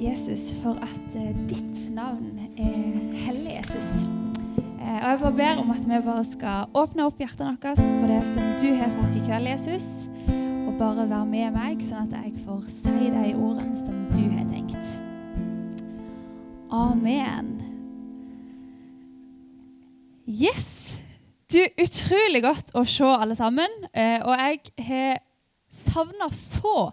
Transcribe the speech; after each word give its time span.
Jesus, 0.00 0.54
for 0.62 0.78
at 0.80 1.16
eh, 1.16 1.48
ditt 1.48 1.94
navn 1.94 2.38
er 2.56 3.16
hellig, 3.26 3.58
Jesus. 3.58 4.06
Eh, 4.80 4.96
og 4.96 5.10
jeg 5.10 5.18
bare 5.20 5.32
ber 5.32 5.60
om 5.60 5.70
at 5.70 5.84
vi 5.84 5.98
bare 6.04 6.24
skal 6.24 6.70
åpne 6.74 7.04
opp 7.04 7.20
hjertene 7.20 7.52
våre 7.60 7.74
for 7.76 8.08
det 8.08 8.22
som 8.30 8.46
du 8.62 8.70
har 8.78 8.88
for 8.94 9.04
oss 9.04 9.18
i 9.18 9.24
kveld, 9.26 9.50
Jesus. 9.50 9.88
Og 10.64 10.78
bare 10.80 11.04
være 11.04 11.26
med 11.28 11.52
meg, 11.52 11.84
sånn 11.84 12.08
at 12.08 12.16
jeg 12.16 12.32
får 12.46 12.64
si 12.72 13.10
de 13.12 13.26
ordene 13.34 13.76
som 13.76 14.00
du 14.14 14.24
har 14.32 14.48
tenkt. 14.48 14.96
Amen. 16.72 17.52
Yes! 20.24 20.96
Du, 21.52 21.60
utrolig 21.60 22.40
godt 22.46 22.72
å 22.72 22.86
se 22.88 23.04
alle 23.04 23.36
sammen. 23.36 23.80
Eh, 23.92 24.24
og 24.24 24.32
jeg 24.32 24.88
har 24.88 25.20
savna 25.68 26.32
så 26.32 26.88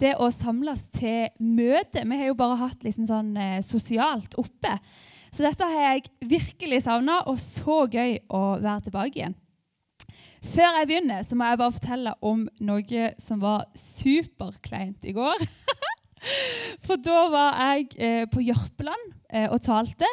det 0.00 0.16
å 0.20 0.30
samles 0.34 0.86
til 0.94 1.28
møte. 1.38 2.04
Vi 2.04 2.18
har 2.18 2.30
jo 2.30 2.38
bare 2.38 2.58
hatt 2.62 2.84
liksom 2.86 3.06
sånn 3.08 3.34
eh, 3.38 3.60
sosialt 3.66 4.36
oppe. 4.40 4.76
Så 5.30 5.44
dette 5.46 5.66
har 5.66 5.94
jeg 5.94 6.08
virkelig 6.26 6.82
savna, 6.86 7.20
og 7.30 7.38
så 7.38 7.84
gøy 7.90 8.16
å 8.34 8.42
være 8.58 8.88
tilbake 8.88 9.20
igjen. 9.20 9.36
Før 10.40 10.78
jeg 10.78 10.88
begynner, 10.88 11.20
så 11.22 11.36
må 11.36 11.50
jeg 11.50 11.60
bare 11.60 11.76
fortelle 11.76 12.14
om 12.24 12.46
noe 12.64 13.10
som 13.20 13.42
var 13.42 13.66
superkleint 13.76 15.04
i 15.04 15.14
går. 15.16 15.44
For 16.86 17.00
da 17.00 17.20
var 17.32 17.60
jeg 17.60 17.86
eh, 18.00 18.24
på 18.30 18.42
Jørpeland 18.44 19.12
eh, 19.32 19.46
og 19.52 19.60
talte. 19.64 20.08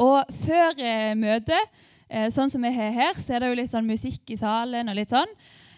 Og 0.00 0.22
før 0.46 0.80
eh, 0.80 1.12
møtet, 1.18 1.74
eh, 2.08 2.30
sånn 2.32 2.50
som 2.50 2.64
vi 2.64 2.72
har 2.74 2.94
her, 2.94 3.20
så 3.20 3.34
er 3.34 3.44
det 3.44 3.52
jo 3.52 3.58
litt 3.60 3.74
sånn 3.74 3.90
musikk 3.90 4.32
i 4.32 4.38
salen. 4.40 4.88
og 4.88 4.98
litt 4.98 5.12
sånn. 5.12 5.30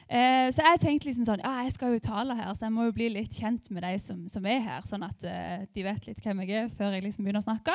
Eh, 0.07 0.49
så 0.55 0.63
jeg 0.63 0.81
tenkte 0.83 1.09
liksom 1.09 1.27
sånn, 1.27 1.43
ja, 1.43 1.65
jeg 1.67 1.73
skal 1.75 1.97
jo 1.97 2.03
tale 2.05 2.37
her, 2.39 2.53
så 2.55 2.69
jeg 2.69 2.75
må 2.77 2.85
jo 2.87 2.95
bli 2.95 3.09
litt 3.11 3.35
kjent 3.35 3.67
med 3.75 3.83
de 3.83 3.97
som, 3.99 4.21
som 4.31 4.45
er 4.47 4.61
her, 4.63 4.85
sånn 4.87 5.03
at 5.03 5.27
eh, 5.27 5.65
de 5.75 5.83
vet 5.83 6.07
litt 6.07 6.21
hvem 6.23 6.45
jeg 6.45 6.61
er 6.61 6.71
før 6.71 6.95
jeg 6.95 7.03
liksom 7.09 7.27
begynner 7.27 7.43
å 7.43 7.49
snakke. 7.49 7.75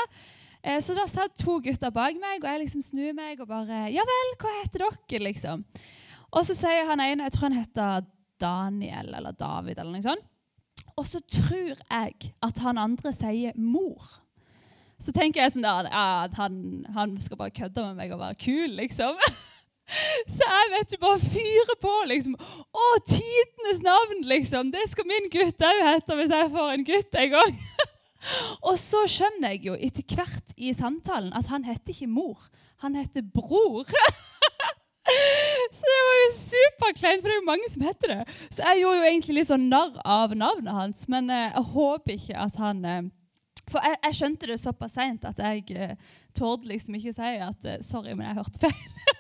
Eh, 0.63 0.79
så 0.83 0.95
da 0.95 1.03
satt 1.11 1.35
to 1.41 1.57
gutter 1.63 1.91
bak 1.91 2.15
meg, 2.21 2.39
og 2.39 2.47
jeg 2.47 2.63
liksom 2.63 2.85
snur 2.85 3.11
meg 3.17 3.41
og 3.43 3.51
bare 3.51 3.83
Ja 3.91 4.05
vel, 4.07 4.33
hva 4.39 4.55
heter 4.61 4.85
dere, 4.85 5.23
liksom? 5.27 5.65
Og 6.31 6.47
så 6.47 6.55
sier 6.55 6.87
han 6.87 7.03
ene, 7.03 7.27
jeg 7.27 7.35
tror 7.35 7.49
han 7.49 7.59
heter 7.59 8.09
Daniel 8.41 9.11
eller 9.19 9.35
David 9.35 9.81
eller 9.81 9.97
noe 9.97 10.05
sånt. 10.05 10.27
Og 10.99 11.07
så 11.07 11.19
tror 11.23 11.75
jeg 11.75 12.31
at 12.43 12.59
han 12.63 12.79
andre 12.79 13.11
sier 13.15 13.55
mor. 13.59 13.99
Så 15.01 15.13
tenker 15.15 15.41
jeg 15.41 15.55
sånn 15.55 15.65
der, 15.65 15.89
ja, 15.89 16.27
han, 16.37 16.85
han 16.95 17.15
skal 17.23 17.39
bare 17.39 17.53
kødde 17.55 17.83
med 17.89 17.99
meg 17.99 18.13
og 18.13 18.21
være 18.21 18.39
kul, 18.39 18.77
liksom. 18.79 19.19
Så 20.33 20.47
jeg 20.47 20.71
vet 20.75 20.91
du 20.93 20.97
bare 21.01 21.19
fyrer 21.19 21.77
på, 21.81 21.93
liksom. 22.11 22.35
Å, 22.37 22.87
tidenes 23.07 23.81
navn, 23.85 24.25
liksom! 24.29 24.71
Det 24.73 24.85
skal 24.91 25.09
min 25.09 25.29
gutt 25.33 25.65
òg 25.67 25.85
hete 25.87 26.17
hvis 26.19 26.35
jeg 26.35 26.51
får 26.53 26.75
en 26.75 26.87
gutt 26.87 27.19
en 27.23 27.33
gang. 27.35 27.55
Og 28.69 28.75
så 28.79 29.05
skjønner 29.09 29.55
jeg 29.55 29.65
jo 29.71 29.77
etter 29.77 30.05
hvert 30.15 30.53
i 30.57 30.73
samtalen 30.77 31.33
at 31.37 31.49
han 31.49 31.65
heter 31.65 31.93
ikke 31.93 32.11
mor, 32.11 32.43
han 32.85 32.97
heter 32.97 33.25
bror. 33.25 33.89
Så 35.71 35.87
det 35.87 36.01
var 36.07 36.17
jo 36.19 36.27
superkleint, 36.35 37.23
for 37.23 37.27
det 37.31 37.33
er 37.33 37.39
jo 37.39 37.47
mange 37.47 37.69
som 37.71 37.83
heter 37.83 38.13
det. 38.13 38.35
Så 38.53 38.61
jeg 38.63 38.83
gjorde 38.83 38.99
jo 38.99 39.07
egentlig 39.09 39.35
litt 39.39 39.49
sånn 39.49 39.65
narr 39.71 39.97
av 40.05 40.35
navnet 40.37 40.75
hans, 40.75 41.07
men 41.11 41.31
eh, 41.33 41.49
jeg 41.49 41.65
håper 41.73 42.15
ikke 42.15 42.37
at 42.45 42.59
han 42.61 42.85
eh, 42.85 43.01
For 43.71 43.83
jeg, 43.85 43.97
jeg 44.05 44.17
skjønte 44.19 44.49
det 44.51 44.59
såpass 44.61 44.95
seint 44.97 45.25
at 45.27 45.39
jeg 45.41 45.65
eh, 45.75 45.95
torde 46.37 46.69
liksom 46.69 46.97
ikke 46.99 47.15
si 47.17 47.33
at 47.43 47.69
sorry, 47.85 48.13
men 48.13 48.29
jeg 48.29 48.39
hørte 48.39 48.61
feil. 48.67 49.10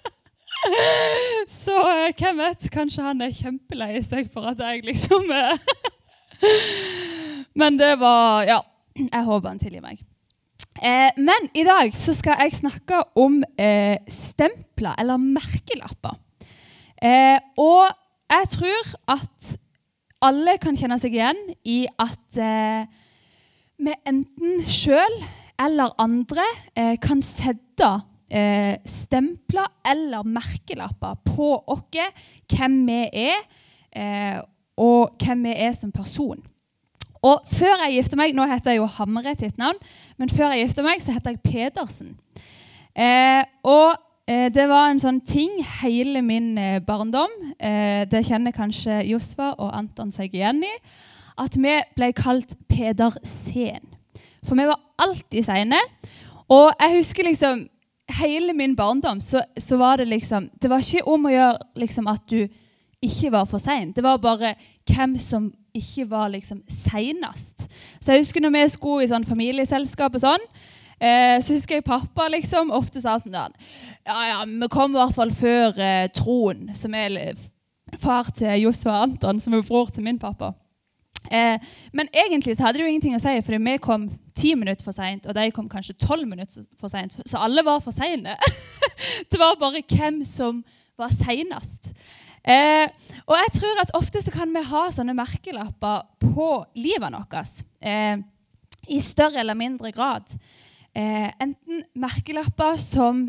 Så 1.49 1.75
eh, 1.89 2.13
hvem 2.17 2.37
vet? 2.41 2.69
Kanskje 2.73 3.05
han 3.05 3.23
er 3.25 3.33
kjempelei 3.33 4.01
seg 4.05 4.29
for 4.31 4.45
at 4.51 4.61
jeg 4.61 4.83
liksom 4.85 5.31
eh, 5.33 5.57
Men 7.57 7.79
det 7.79 7.95
var 8.01 8.45
Ja, 8.47 8.59
jeg 8.97 9.25
håper 9.27 9.49
han 9.49 9.61
tilgir 9.61 9.83
meg. 9.83 10.01
Eh, 10.81 11.09
men 11.17 11.49
i 11.57 11.63
dag 11.67 11.91
så 11.97 12.13
skal 12.15 12.39
jeg 12.43 12.55
snakke 12.59 13.01
om 13.19 13.41
eh, 13.59 13.97
stempler, 14.09 14.95
eller 15.01 15.21
merkelapper. 15.21 16.15
Eh, 17.01 17.37
og 17.59 17.89
jeg 18.31 18.49
tror 18.55 18.93
at 19.17 19.51
alle 20.21 20.57
kan 20.61 20.77
kjenne 20.77 20.99
seg 21.01 21.17
igjen 21.17 21.39
i 21.65 21.83
at 21.99 22.37
eh, 22.39 22.85
vi 23.81 23.95
enten 24.07 24.61
sjøl 24.69 25.15
eller 25.61 25.93
andre 26.01 26.45
kan 27.01 27.21
sette 27.25 27.89
eh, 28.31 28.75
stempler 28.87 29.67
eller 29.91 30.23
merkelapper 30.23 31.19
på 31.27 31.51
oss, 31.67 31.99
hvem 32.51 32.79
vi 32.87 33.01
er, 33.13 33.43
eh, 33.91 34.39
og 34.77 35.17
hvem 35.19 35.43
vi 35.49 35.55
er 35.67 35.75
som 35.77 35.91
person. 35.91 36.39
Og 37.21 37.43
før 37.45 37.83
jeg 37.85 37.99
gifta 37.99 38.17
meg 38.17 38.33
Nå 38.33 38.47
heter 38.49 38.73
jeg 38.73 38.81
jo 38.81 38.87
Hamre 38.89 39.35
til 39.37 39.51
et 39.51 39.59
navn, 39.61 39.77
men 40.17 40.31
før 40.31 40.55
jeg 40.55 40.65
gifta 40.65 40.85
meg, 40.85 41.01
så 41.03 41.13
heter 41.13 41.35
jeg 41.35 41.43
Pedersen. 41.45 42.15
Eh, 42.97 43.43
og 43.63 43.93
eh, 44.27 44.49
det 44.53 44.65
var 44.71 44.89
en 44.89 45.01
sånn 45.01 45.21
ting 45.21 45.59
hele 45.83 46.23
min 46.25 46.55
eh, 46.57 46.79
barndom. 46.83 47.31
Eh, 47.59 48.07
det 48.09 48.25
kjenner 48.27 48.55
kanskje 48.55 49.03
Josfa 49.11 49.53
og 49.53 49.69
Anton 49.77 50.11
seg 50.13 50.33
igjen 50.33 50.63
i. 50.65 50.73
At 51.41 51.55
vi 51.57 51.77
ble 51.95 52.11
kalt 52.17 52.57
Pedersen. 52.69 53.85
For 54.41 54.57
vi 54.57 54.65
var 54.65 54.81
alltid 55.01 55.45
seine. 55.45 55.77
Og 56.51 56.73
jeg 56.73 56.97
husker 56.97 57.29
liksom 57.29 57.67
hele 58.19 58.53
min 58.53 58.75
barndom 58.75 59.21
så, 59.21 59.41
så, 59.57 59.77
var 59.77 59.97
det 59.97 60.07
liksom 60.09 60.49
Det 60.61 60.69
var 60.69 60.83
ikke 60.83 61.07
om 61.07 61.25
å 61.25 61.33
gjøre 61.33 61.57
liksom, 61.75 62.07
at 62.07 62.27
du 62.29 62.47
ikke 63.01 63.31
var 63.33 63.47
for 63.49 63.57
sein. 63.57 63.91
Det 63.95 64.03
var 64.03 64.21
bare 64.21 64.53
hvem 64.85 65.17
som 65.19 65.49
ikke 65.73 66.05
var 66.09 66.29
liksom 66.29 66.61
seinest. 66.69 67.65
Så 67.99 68.13
jeg 68.13 68.21
husker 68.21 68.43
når 68.43 68.53
vi 68.53 68.67
skulle 68.69 69.05
i 69.05 69.09
sånn 69.09 69.25
familieselskap 69.25 70.17
og 70.17 70.21
sånn, 70.21 70.43
eh, 70.99 71.39
så 71.41 71.55
husker 71.55 71.79
jeg 71.79 71.87
pappa 71.87 72.27
liksom 72.29 72.73
ofte 72.75 73.01
sa 73.01 73.17
sånn 73.19 73.37
der 73.37 73.55
Ja, 74.05 74.19
ja, 74.27 74.37
vi 74.45 74.69
kom 74.69 74.93
i 74.93 74.99
hvert 74.99 75.17
fall 75.17 75.33
før 75.33 75.79
eh, 75.81 76.09
Troen, 76.13 76.69
som 76.77 76.93
er 76.97 77.33
far 78.01 78.29
til 78.35 78.67
Josfa 78.67 79.01
Anton, 79.01 79.39
som 79.41 79.55
er 79.55 79.65
bror 79.65 79.89
til 79.91 80.05
min 80.05 80.19
pappa. 80.21 80.53
Eh, 81.29 81.57
men 81.93 82.09
egentlig 82.13 82.55
så 82.57 82.65
hadde 82.65 82.79
det 82.79 82.85
jo 82.85 82.91
ingenting 82.91 83.15
å 83.15 83.21
si, 83.21 83.35
for 83.45 83.61
vi 83.61 83.77
kom 83.83 84.07
ti 84.37 84.55
minutter 84.57 84.85
for 84.85 84.95
seint, 84.95 85.27
og 85.27 85.37
de 85.37 85.51
kom 85.53 85.69
kanskje 85.69 85.97
tolv 86.01 86.27
minutter 86.27 86.65
for 86.79 86.91
seint. 86.91 87.15
Så 87.25 87.41
alle 87.41 87.63
var 87.67 87.83
for 87.83 87.93
seine. 87.95 88.37
det 89.31 89.39
var 89.39 89.59
bare 89.61 89.83
hvem 89.85 90.23
som 90.27 90.63
var 90.99 91.13
seinest. 91.13 91.91
Eh, 92.41 92.87
og 93.29 93.35
jeg 93.37 93.53
tror 93.59 93.83
at 93.83 93.93
ofte 93.97 94.21
så 94.23 94.33
kan 94.33 94.49
vi 94.53 94.63
ha 94.65 94.87
sånne 94.89 95.13
merkelapper 95.17 96.07
på 96.23 96.49
livet 96.79 97.13
vårt. 97.13 97.63
Eh, 97.85 98.17
I 98.89 98.99
større 99.03 99.43
eller 99.43 99.57
mindre 99.57 99.93
grad. 99.93 100.25
Eh, 100.97 101.29
enten 101.39 101.85
merkelapper 101.93 102.75
som 102.81 103.27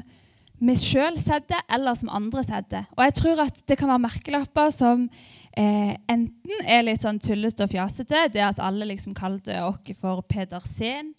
vi 0.62 0.74
sjøl 0.78 1.18
setter, 1.18 1.60
eller 1.74 1.96
som 1.98 2.10
andre 2.14 2.44
setter. 2.46 2.86
Og 2.96 3.04
jeg 3.04 3.16
tror 3.18 3.44
at 3.46 3.56
det 3.68 3.76
kan 3.80 3.90
være 3.90 4.04
merkelapper 4.04 4.70
som 4.74 5.08
eh, 5.56 5.92
enten 6.10 6.64
er 6.66 6.84
litt 6.86 7.04
sånn 7.04 7.20
tullete 7.22 7.66
og 7.66 7.72
fjasete, 7.72 8.26
det 8.32 8.42
at 8.44 8.62
alle 8.62 8.88
liksom 8.88 9.14
kalte 9.16 9.60
oss 9.66 9.92
for 9.98 10.22
Pedersen. 10.28 11.12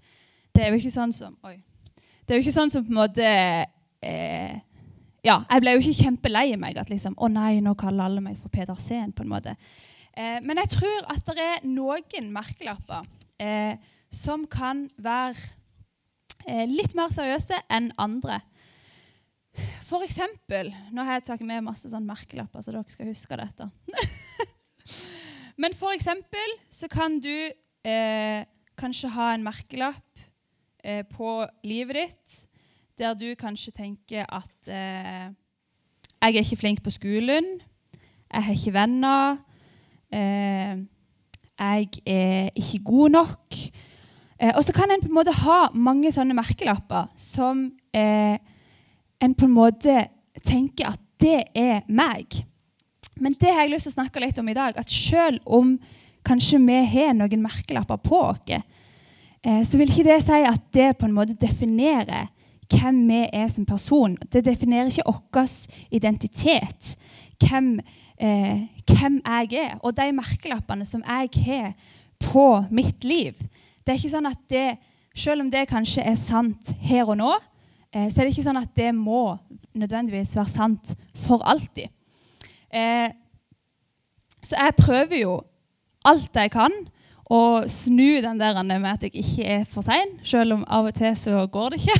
Det 0.53 0.63
er 0.63 0.73
jo 0.73 0.81
ikke 0.81 0.93
sånn 0.93 1.13
som 1.15 1.33
Oi. 1.47 1.57
Det 2.23 2.33
er 2.33 2.39
jo 2.39 2.45
ikke 2.45 2.55
sånn 2.55 2.71
som 2.71 2.85
på 2.85 2.93
en 2.93 2.99
måte 3.01 3.25
eh, 3.25 4.53
Ja, 5.25 5.39
jeg 5.49 5.63
ble 5.63 5.73
jo 5.73 5.81
ikke 5.81 6.05
kjempelei 6.05 6.45
meg 6.59 6.77
at 6.77 6.91
liksom 6.91 7.15
Å 7.17 7.29
nei, 7.31 7.57
nå 7.63 7.73
kaller 7.79 8.05
alle 8.05 8.21
meg 8.23 8.37
for 8.37 8.53
Pedersen, 8.53 9.11
på 9.15 9.25
en 9.25 9.31
måte. 9.31 9.55
Eh, 10.13 10.37
men 10.45 10.61
jeg 10.61 10.75
tror 10.75 11.09
at 11.13 11.25
det 11.33 11.49
er 11.57 11.65
noen 11.65 12.29
merkelapper 12.35 13.07
eh, 13.41 13.75
som 14.13 14.45
kan 14.45 14.85
være 15.01 15.37
eh, 16.45 16.67
litt 16.69 16.93
mer 16.97 17.13
seriøse 17.13 17.63
enn 17.73 17.89
andre. 18.01 18.39
For 19.85 20.01
eksempel 20.05 20.71
Nå 20.93 21.03
har 21.05 21.19
jeg 21.19 21.27
tatt 21.27 21.43
med 21.45 21.65
masse 21.65 21.89
sånn 21.91 22.07
merkelapper, 22.07 22.63
så 22.63 22.73
dere 22.73 22.89
skal 22.89 23.11
huske 23.11 23.37
dette. 23.37 23.69
Men 25.61 25.75
for 25.77 25.93
eksempel 25.93 26.55
så 26.73 26.89
kan 26.91 27.19
du 27.21 27.29
eh, 27.85 28.41
kanskje 28.79 29.11
ha 29.13 29.33
en 29.33 29.45
merkelapp 29.45 30.23
eh, 30.83 31.03
på 31.05 31.43
livet 31.67 31.99
ditt 32.01 32.41
der 32.99 33.15
du 33.17 33.31
kanskje 33.37 33.73
tenker 33.73 34.25
at 34.29 34.69
eh, 34.69 35.29
jeg 36.23 36.37
er 36.37 36.43
ikke 36.45 36.59
flink 36.61 36.83
på 36.85 36.93
skolen, 36.93 37.47
jeg 38.31 38.45
har 38.45 38.53
ikke 38.53 38.73
venner, 38.73 39.37
eh, 40.13 40.77
jeg 41.59 41.89
er 42.05 42.49
ikke 42.55 42.79
god 42.85 43.09
nok. 43.09 43.57
Eh, 44.39 44.53
og 44.55 44.63
så 44.63 44.73
kan 44.73 44.91
en 44.91 45.01
på 45.01 45.11
en 45.11 45.17
måte 45.17 45.35
ha 45.43 45.67
mange 45.73 46.11
sånne 46.11 46.37
merkelapper 46.37 47.11
som 47.19 47.65
eh, 47.93 48.37
en 49.23 49.35
på 49.35 49.47
en 49.47 49.55
måte 49.55 49.95
tenker 50.43 50.91
at 50.91 51.01
det 51.23 51.39
er 51.55 51.83
meg. 51.87 52.43
Men 53.15 53.35
det 53.39 53.51
har 53.53 53.63
jeg 53.63 53.73
lyst 53.73 53.87
til 53.87 53.93
å 53.93 53.99
snakke 54.01 54.23
litt 54.23 54.39
om 54.41 54.49
i 54.49 54.57
dag. 54.57 54.77
At 54.77 54.91
selv 54.91 55.39
om 55.45 55.75
kanskje 56.25 56.59
vi 56.63 56.79
har 56.93 57.13
noen 57.15 57.43
merkelapper 57.43 58.01
på 58.03 58.19
oss, 58.31 58.43
eh, 58.49 59.61
så 59.63 59.79
vil 59.79 59.91
ikke 59.91 60.07
det 60.09 60.21
si 60.25 60.39
at 60.47 60.71
det 60.75 60.95
på 60.97 61.07
en 61.07 61.15
måte 61.15 61.37
definerer 61.39 62.31
hvem 62.73 63.03
vi 63.07 63.21
er 63.33 63.49
som 63.51 63.65
person. 63.67 64.17
Det 64.31 64.43
definerer 64.45 64.89
ikke 64.89 65.05
vår 65.05 65.49
identitet, 65.91 66.95
hvem, 67.43 67.79
eh, 68.17 68.65
hvem 68.87 69.21
jeg 69.21 69.53
er. 69.53 69.77
Og 69.83 69.95
de 69.95 70.11
merkelappene 70.11 70.85
som 70.85 71.03
jeg 71.05 71.29
har 71.45 71.73
på 72.19 72.65
mitt 72.71 73.03
liv, 73.03 73.35
Det 73.85 73.91
er 73.91 73.97
ikke 73.99 74.15
sånn 74.15 74.31
at 74.31 74.39
det, 74.49 74.77
Selv 75.13 75.41
om 75.41 75.49
det 75.49 75.67
kanskje 75.69 76.01
er 76.01 76.15
sant 76.15 76.73
her 76.79 77.03
og 77.05 77.17
nå, 77.17 77.35
så 77.93 78.21
er 78.21 78.25
det 78.25 78.33
ikke 78.33 78.45
sånn 78.47 78.61
at 78.61 78.71
det 78.77 78.89
må 78.95 79.35
nødvendigvis 79.77 80.35
være 80.37 80.49
sant 80.49 80.93
for 81.25 81.43
alltid. 81.49 81.91
Eh, 82.73 83.09
så 84.43 84.57
jeg 84.59 84.75
prøver 84.79 85.19
jo 85.21 85.37
alt 86.09 86.35
jeg 86.35 86.51
kan 86.53 86.73
å 87.33 87.63
snu 87.69 88.19
den 88.21 88.41
der 88.41 88.59
med 88.67 88.89
at 88.89 89.05
jeg 89.05 89.15
ikke 89.23 89.45
er 89.59 89.63
for 89.69 89.85
sein, 89.85 90.17
selv 90.27 90.57
om 90.57 90.65
av 90.67 90.89
og 90.89 90.97
til 90.97 91.15
så 91.17 91.45
går 91.49 91.73
det 91.73 91.81
ikke. 91.81 91.99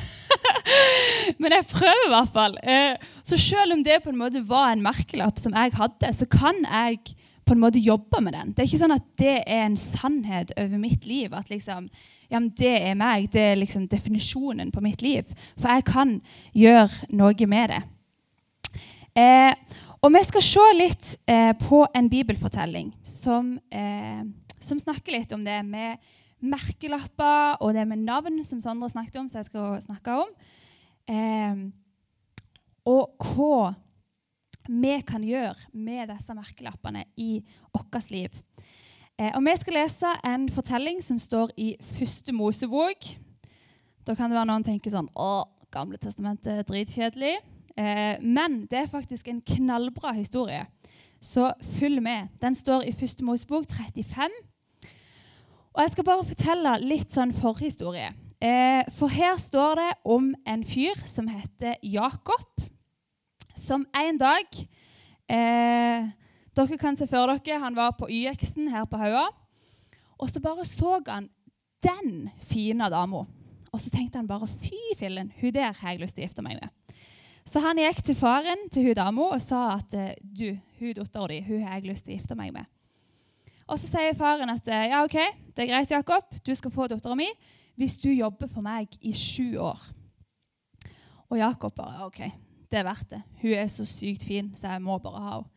Men 1.42 1.56
jeg 1.56 1.70
prøver 1.72 2.08
i 2.08 2.12
hvert 2.12 2.34
fall. 2.36 2.58
Eh, 2.62 2.98
så 3.24 3.40
selv 3.40 3.78
om 3.78 3.84
det 3.86 4.02
på 4.04 4.12
en 4.12 4.20
måte 4.20 4.44
var 4.46 4.74
en 4.74 4.84
merkelapp 4.84 5.40
som 5.40 5.56
jeg 5.56 5.74
hadde, 5.80 6.12
så 6.14 6.28
kan 6.30 6.60
jeg 6.66 7.16
på 7.46 7.56
en 7.56 7.62
måte 7.62 7.82
jobbe 7.82 8.22
med 8.24 8.34
den. 8.36 8.52
Det 8.54 8.64
er 8.64 8.70
ikke 8.70 8.82
sånn 8.82 8.96
at 8.96 9.08
det 9.20 9.36
er 9.42 9.66
en 9.66 9.78
sannhet 9.80 10.54
over 10.58 10.80
mitt 10.82 11.08
liv. 11.10 11.34
At 11.36 11.52
liksom, 11.52 11.90
ja, 12.30 12.40
men 12.40 12.52
det 12.58 12.74
er 12.80 13.00
meg. 13.00 13.30
Det 13.34 13.44
er 13.52 13.60
liksom 13.60 13.88
definisjonen 13.92 14.72
på 14.74 14.84
mitt 14.84 15.04
liv. 15.04 15.28
For 15.58 15.72
jeg 15.72 15.88
kan 15.90 16.18
gjøre 16.56 17.12
noe 17.16 17.50
med 17.50 17.74
det. 17.74 17.82
Eh, 19.20 19.80
og 20.04 20.12
vi 20.12 20.24
skal 20.26 20.44
se 20.44 20.64
litt 20.76 21.12
eh, 21.32 21.54
på 21.56 21.84
en 21.96 22.10
bibelfortelling 22.12 22.90
som, 23.08 23.54
eh, 23.72 24.24
som, 24.60 24.82
snakker 24.82 25.16
litt 25.16 25.36
om 25.36 25.46
det 25.46 25.62
med 25.64 26.02
merkelapper 26.44 27.62
og 27.64 27.72
det 27.78 27.86
med 27.88 28.04
navn, 28.04 28.42
som 28.44 28.60
Sondre 28.60 28.90
snakket 28.92 29.22
om, 29.22 29.30
som 29.32 29.40
jeg 29.40 29.52
skal 29.52 29.78
snakke 29.86 30.18
om. 30.26 30.34
Eh, 31.08 31.64
og 32.90 33.30
hva 33.32 33.74
vi 34.68 34.94
kan 35.08 35.24
gjøre 35.24 35.56
med 35.74 36.10
disse 36.12 36.34
merkelappene 36.36 37.06
i 37.18 37.44
vårt 37.74 38.12
liv. 38.12 38.42
Eh, 39.20 39.32
og 39.36 39.44
Vi 39.46 39.56
skal 39.60 39.74
lese 39.74 40.14
en 40.26 40.50
fortelling 40.50 41.02
som 41.04 41.20
står 41.20 41.52
i 41.58 41.76
første 41.80 42.34
Mosebok. 42.34 43.10
Da 44.08 44.16
kan 44.16 44.30
det 44.30 44.38
være 44.38 44.50
noen 44.50 44.64
tenker 44.64 44.92
sånn 44.92 45.10
Å, 45.16 45.46
Gamle 45.74 45.98
testamentet 45.98 46.52
er 46.54 46.66
dritkjedelig. 46.70 47.38
Eh, 47.78 48.18
men 48.22 48.66
det 48.70 48.84
er 48.84 48.90
faktisk 48.92 49.28
en 49.28 49.42
knallbra 49.42 50.14
historie. 50.14 50.66
Så 51.22 51.52
følg 51.80 52.02
med. 52.04 52.30
Den 52.42 52.56
står 52.56 52.86
i 52.86 52.94
første 52.94 53.26
Mosebok 53.26 53.66
35. 53.70 54.30
Og 55.74 55.82
Jeg 55.82 55.90
skal 55.90 56.06
bare 56.06 56.28
fortelle 56.30 56.76
litt 56.84 57.14
sånn 57.16 57.34
forhistorie. 57.34 58.12
Eh, 58.44 58.84
for 58.94 59.08
her 59.08 59.38
står 59.40 59.76
det 59.80 59.92
om 60.06 60.34
en 60.46 60.64
fyr 60.68 61.00
som 61.08 61.30
heter 61.32 61.80
Jakob 61.82 62.70
som 63.56 63.86
en 63.96 64.20
dag 64.20 64.60
eh, 65.30 66.12
Dere 66.54 66.78
kan 66.78 66.94
se 66.94 67.08
for 67.10 67.32
dere 67.34 67.58
han 67.64 67.74
var 67.74 67.96
på 67.98 68.06
YX-en 68.14 68.70
her 68.70 68.86
på 68.86 69.00
Haua. 69.02 69.26
Og 70.22 70.30
så 70.30 70.42
bare 70.42 70.66
så 70.70 71.00
han 71.08 71.32
den 71.82 72.30
fine 72.46 72.90
dama. 72.94 73.24
Og 73.74 73.82
så 73.82 73.90
tenkte 73.90 74.20
han 74.22 74.30
bare 74.30 74.46
fy 74.48 74.78
fillen, 75.00 75.32
hun 75.40 75.54
der 75.54 75.74
har 75.74 75.96
jeg 75.96 76.04
lyst 76.04 76.16
til 76.16 76.24
å 76.24 76.28
gifte 76.28 76.46
meg 76.46 76.60
med. 76.62 77.00
Så 77.44 77.60
han 77.60 77.82
gikk 77.82 78.04
til 78.06 78.16
faren 78.16 78.70
til 78.72 78.86
hun 78.88 79.00
dama 79.00 79.32
og 79.34 79.42
sa 79.44 79.80
at 79.80 79.96
eh, 79.98 80.14
du, 80.22 80.54
hun 80.80 80.94
dattera 80.96 81.28
di 81.34 81.42
hun 81.44 81.66
har 81.66 81.80
jeg 81.80 81.90
lyst 81.90 82.06
til 82.06 82.14
å 82.14 82.20
gifte 82.20 82.38
meg 82.40 82.54
med. 82.56 82.70
Og 83.68 83.80
så 83.80 83.90
sier 83.90 84.16
faren 84.16 84.52
at 84.54 84.68
eh, 84.70 84.92
ja, 84.94 85.02
ok, 85.04 85.18
det 85.56 85.66
er 85.66 85.72
greit, 85.74 85.92
Jakob, 85.92 86.38
du 86.46 86.54
skal 86.56 86.72
få 86.72 86.88
dattera 86.92 87.18
mi 87.18 87.28
hvis 87.80 87.98
du 87.98 88.12
jobber 88.14 88.48
for 88.52 88.62
meg 88.62 88.94
i 89.02 89.12
sju 89.18 89.58
år. 89.58 89.82
Og 91.32 91.40
Jakob 91.42 91.74
bare 91.76 92.06
OK, 92.06 92.22
det 92.74 92.82
er 92.82 92.88
verdt 92.88 93.12
det. 93.14 93.22
Hun 93.44 93.58
er 93.62 93.68
så 93.72 93.86
sykt 93.88 94.26
fin, 94.28 94.52
så 94.58 94.74
jeg 94.74 94.84
må 94.84 94.98
bare 95.02 95.22
ha 95.22 95.36
henne. 95.38 95.50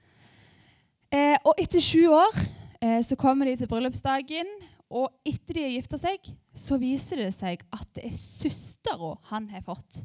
Eh, 1.14 1.36
og 1.46 1.60
etter 1.62 1.80
sju 1.80 2.10
år 2.10 2.34
eh, 2.82 2.98
så 3.06 3.14
kommer 3.18 3.46
de 3.46 3.54
til 3.60 3.68
bryllupsdagen, 3.70 4.48
og 4.90 5.06
etter 5.26 5.56
de 5.56 5.62
har 5.64 5.72
gifta 5.72 5.98
seg, 6.00 6.26
så 6.54 6.78
viser 6.82 7.22
det 7.22 7.30
seg 7.34 7.62
at 7.74 7.88
det 7.96 8.04
er 8.08 8.14
søstera 8.14 9.14
han 9.30 9.46
har 9.54 9.64
fått. 9.64 10.02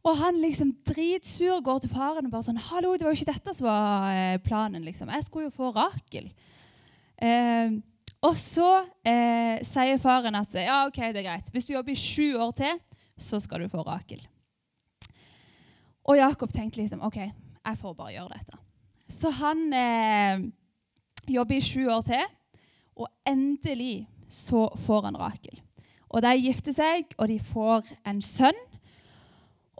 Og 0.00 0.16
han 0.16 0.40
liksom 0.40 0.72
dritsur 0.88 1.60
går 1.64 1.82
til 1.84 1.92
faren 1.92 2.26
og 2.26 2.32
bare 2.32 2.48
sånn 2.48 2.60
'Hallo, 2.60 2.94
det 2.96 3.04
var 3.04 3.12
jo 3.12 3.20
ikke 3.20 3.32
dette 3.34 3.54
som 3.54 3.68
var 3.68 4.08
eh, 4.16 4.40
planen.' 4.40 4.84
liksom. 4.84 5.12
Jeg 5.12 5.24
skulle 5.24 5.50
jo 5.50 5.56
få 5.56 5.70
Rakel. 5.76 6.30
Eh, 7.20 7.76
og 8.24 8.36
så 8.36 8.86
eh, 9.04 9.60
sier 9.64 10.00
faren 10.00 10.36
at 10.36 10.56
ja, 10.56 10.86
ok, 10.88 11.12
det 11.12 11.20
er 11.20 11.28
greit. 11.28 11.52
Hvis 11.52 11.68
du 11.68 11.74
jobber 11.74 11.92
i 11.92 12.00
sju 12.00 12.36
år 12.40 12.52
til, 12.56 12.80
så 13.20 13.40
skal 13.40 13.60
du 13.60 13.68
få 13.68 13.84
Rakel. 13.84 14.24
Og 16.08 16.16
Jakob 16.16 16.52
tenkte 16.52 16.80
liksom 16.80 17.02
OK, 17.06 17.16
jeg 17.16 17.78
får 17.78 17.94
bare 17.94 18.14
gjøre 18.14 18.38
dette. 18.38 18.58
Så 19.10 19.30
han 19.30 19.72
eh, 19.74 20.42
jobber 21.28 21.56
i 21.56 21.64
sju 21.64 21.88
år 21.90 22.00
til, 22.06 22.24
og 22.96 23.08
endelig 23.26 24.08
så 24.30 24.68
får 24.76 25.08
han 25.08 25.18
Rakel. 25.18 25.60
Og 26.10 26.22
De 26.22 26.34
gifter 26.42 26.74
seg, 26.74 27.14
og 27.18 27.28
de 27.28 27.38
får 27.38 27.86
en 28.06 28.22
sønn. 28.22 28.58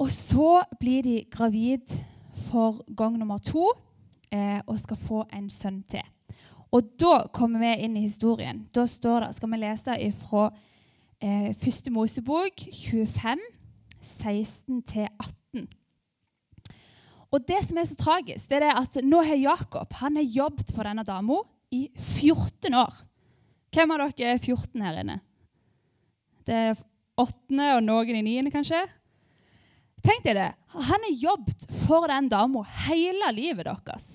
Og 0.00 0.10
så 0.10 0.62
blir 0.80 1.02
de 1.02 1.16
gravid 1.30 1.96
for 2.48 2.84
gang 2.96 3.18
nummer 3.18 3.38
to 3.38 3.66
eh, 4.32 4.60
og 4.66 4.78
skal 4.80 4.96
få 4.96 5.24
en 5.34 5.50
sønn 5.50 5.82
til. 5.82 6.04
Og 6.70 6.86
da 7.00 7.26
kommer 7.34 7.60
vi 7.60 7.84
inn 7.84 7.96
i 7.98 8.06
historien. 8.06 8.62
Da 8.74 8.86
står 8.86 9.26
det, 9.26 9.34
skal 9.36 9.50
vi 9.50 9.58
lese 9.58 9.96
fra 10.22 10.46
eh, 11.20 11.50
1. 11.50 11.90
Mosebok 11.92 12.62
25, 12.86 13.42
16-18. 14.02 15.66
Og 17.30 17.46
det 17.46 17.60
som 17.62 17.78
er 17.78 17.86
så 17.86 17.96
tragisk, 17.98 18.48
det 18.50 18.62
er 18.66 18.78
at 18.78 18.98
nå 19.06 19.22
har 19.22 19.38
Jakob 19.38 19.92
han 20.00 20.18
har 20.18 20.26
jobbet 20.26 20.72
for 20.74 20.86
denne 20.86 21.06
dama 21.06 21.38
i 21.70 21.86
14 21.94 22.74
år. 22.74 22.94
Hvem 23.70 23.92
av 23.94 24.00
dere 24.02 24.34
er 24.34 24.40
14 24.42 24.82
her 24.82 25.02
inne? 25.04 25.20
Det 26.46 26.56
er 26.56 26.80
åttende 27.20 27.68
og 27.76 27.84
noen 27.86 28.18
i 28.18 28.24
niende, 28.26 28.50
kanskje? 28.50 28.82
Tenk 30.02 30.24
deg 30.24 30.38
det. 30.38 30.48
Han 30.88 31.06
har 31.06 31.18
jobbet 31.22 31.66
for 31.84 32.08
den 32.10 32.30
dama 32.32 32.64
hele 32.88 33.30
livet 33.36 33.68
deres. 33.68 34.08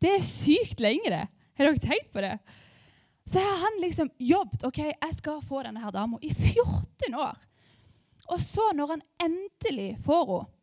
Det 0.00 0.16
er 0.16 0.24
sykt 0.24 0.80
lenge, 0.82 1.12
det. 1.12 1.26
Har 1.58 1.68
dere 1.68 1.82
tenkt 1.82 2.10
på 2.14 2.22
det? 2.24 2.36
Så 3.28 3.42
har 3.44 3.58
han 3.60 3.80
liksom 3.82 4.08
jobbet 4.18 4.64
ok, 4.64 4.78
jeg 4.88 5.14
skal 5.14 5.42
få 5.44 5.62
denne 5.66 5.82
her 5.82 5.92
dama 5.92 6.18
i 6.24 6.30
14 6.32 7.14
år. 7.18 7.36
Og 8.32 8.40
så, 8.42 8.70
når 8.74 8.94
han 8.96 9.02
endelig 9.24 9.90
får 10.04 10.24
henne 10.24 10.57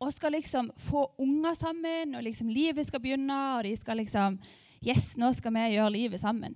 og 0.00 0.12
skal 0.14 0.32
liksom 0.32 0.70
få 0.80 1.04
unger 1.20 1.54
sammen, 1.54 2.14
og 2.16 2.24
liksom 2.24 2.48
livet 2.48 2.86
skal 2.88 3.02
begynne, 3.02 3.38
og 3.56 3.64
de 3.68 3.76
skal 3.76 4.00
liksom 4.00 4.40
Yes, 4.80 5.18
nå 5.20 5.28
skal 5.36 5.52
vi 5.52 5.74
gjøre 5.74 5.92
livet 5.92 6.22
sammen. 6.22 6.54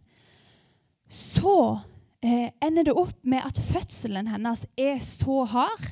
Så 1.13 1.77
eh, 2.25 2.49
ender 2.65 2.87
det 2.89 2.95
opp 2.97 3.19
med 3.21 3.45
at 3.45 3.59
fødselen 3.61 4.31
hennes 4.33 4.63
er 4.81 4.97
så 5.05 5.43
hard 5.45 5.91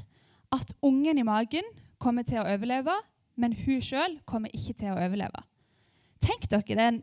at 0.48 0.72
ungen 0.80 1.20
i 1.20 1.26
magen 1.28 1.68
kommer 2.00 2.24
til 2.24 2.40
å 2.40 2.46
overleve, 2.54 2.94
men 3.36 3.52
hun 3.66 3.84
sjøl 3.84 4.16
kommer 4.24 4.48
ikke 4.56 4.78
til 4.80 4.94
å 4.94 5.02
overleve. 5.04 5.44
Tenk 6.24 6.48
dere 6.48 6.78
den 6.78 7.02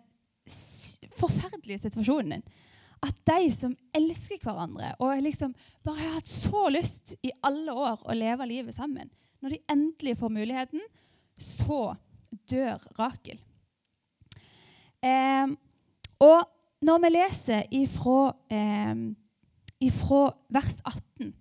forferdelige 1.14 1.84
situasjonen. 1.86 2.40
din. 2.40 2.66
At 3.06 3.16
de 3.30 3.52
som 3.54 3.78
elsker 3.96 4.42
hverandre 4.44 4.96
og 5.00 5.22
liksom 5.24 5.54
bare 5.86 6.02
har 6.02 6.18
hatt 6.18 6.28
så 6.28 6.66
lyst 6.74 7.14
i 7.24 7.32
alle 7.46 7.72
år 7.72 8.02
å 8.04 8.18
leve 8.18 8.48
livet 8.50 8.76
sammen, 8.76 9.12
når 9.42 9.56
de 9.56 9.60
endelig 9.72 10.18
får 10.20 10.34
muligheten, 10.34 10.82
så 11.40 11.96
dør 12.50 12.82
Rakel. 13.00 13.40
Eh, 15.04 15.48
og 16.20 16.40
når 16.84 17.02
vi 17.04 17.12
leser 17.14 17.64
ifra, 17.72 18.34
eh, 18.52 18.96
ifra 19.80 20.24
vers 20.50 20.80
18, 20.86 21.34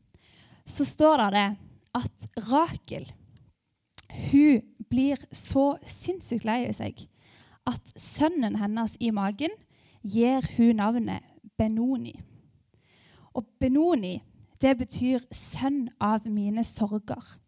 så 0.66 0.84
står 0.84 1.30
det, 1.30 1.48
at 1.94 2.28
Rakel 2.52 3.08
hun 4.30 4.62
blir 4.90 5.20
så 5.32 5.76
sinnssykt 5.84 6.46
lei 6.48 6.68
seg 6.72 7.00
at 7.68 7.92
sønnen 8.00 8.56
hennes 8.60 8.96
i 9.00 9.10
magen 9.12 9.52
gir 10.02 10.44
hun 10.56 10.78
navnet 10.80 11.24
Benoni. 11.58 12.14
Og 13.36 13.44
Benoni 13.60 14.22
det 14.60 14.78
betyr 14.78 15.20
'sønn 15.30 15.88
av 16.00 16.26
mine 16.26 16.64
sorger'. 16.64 17.38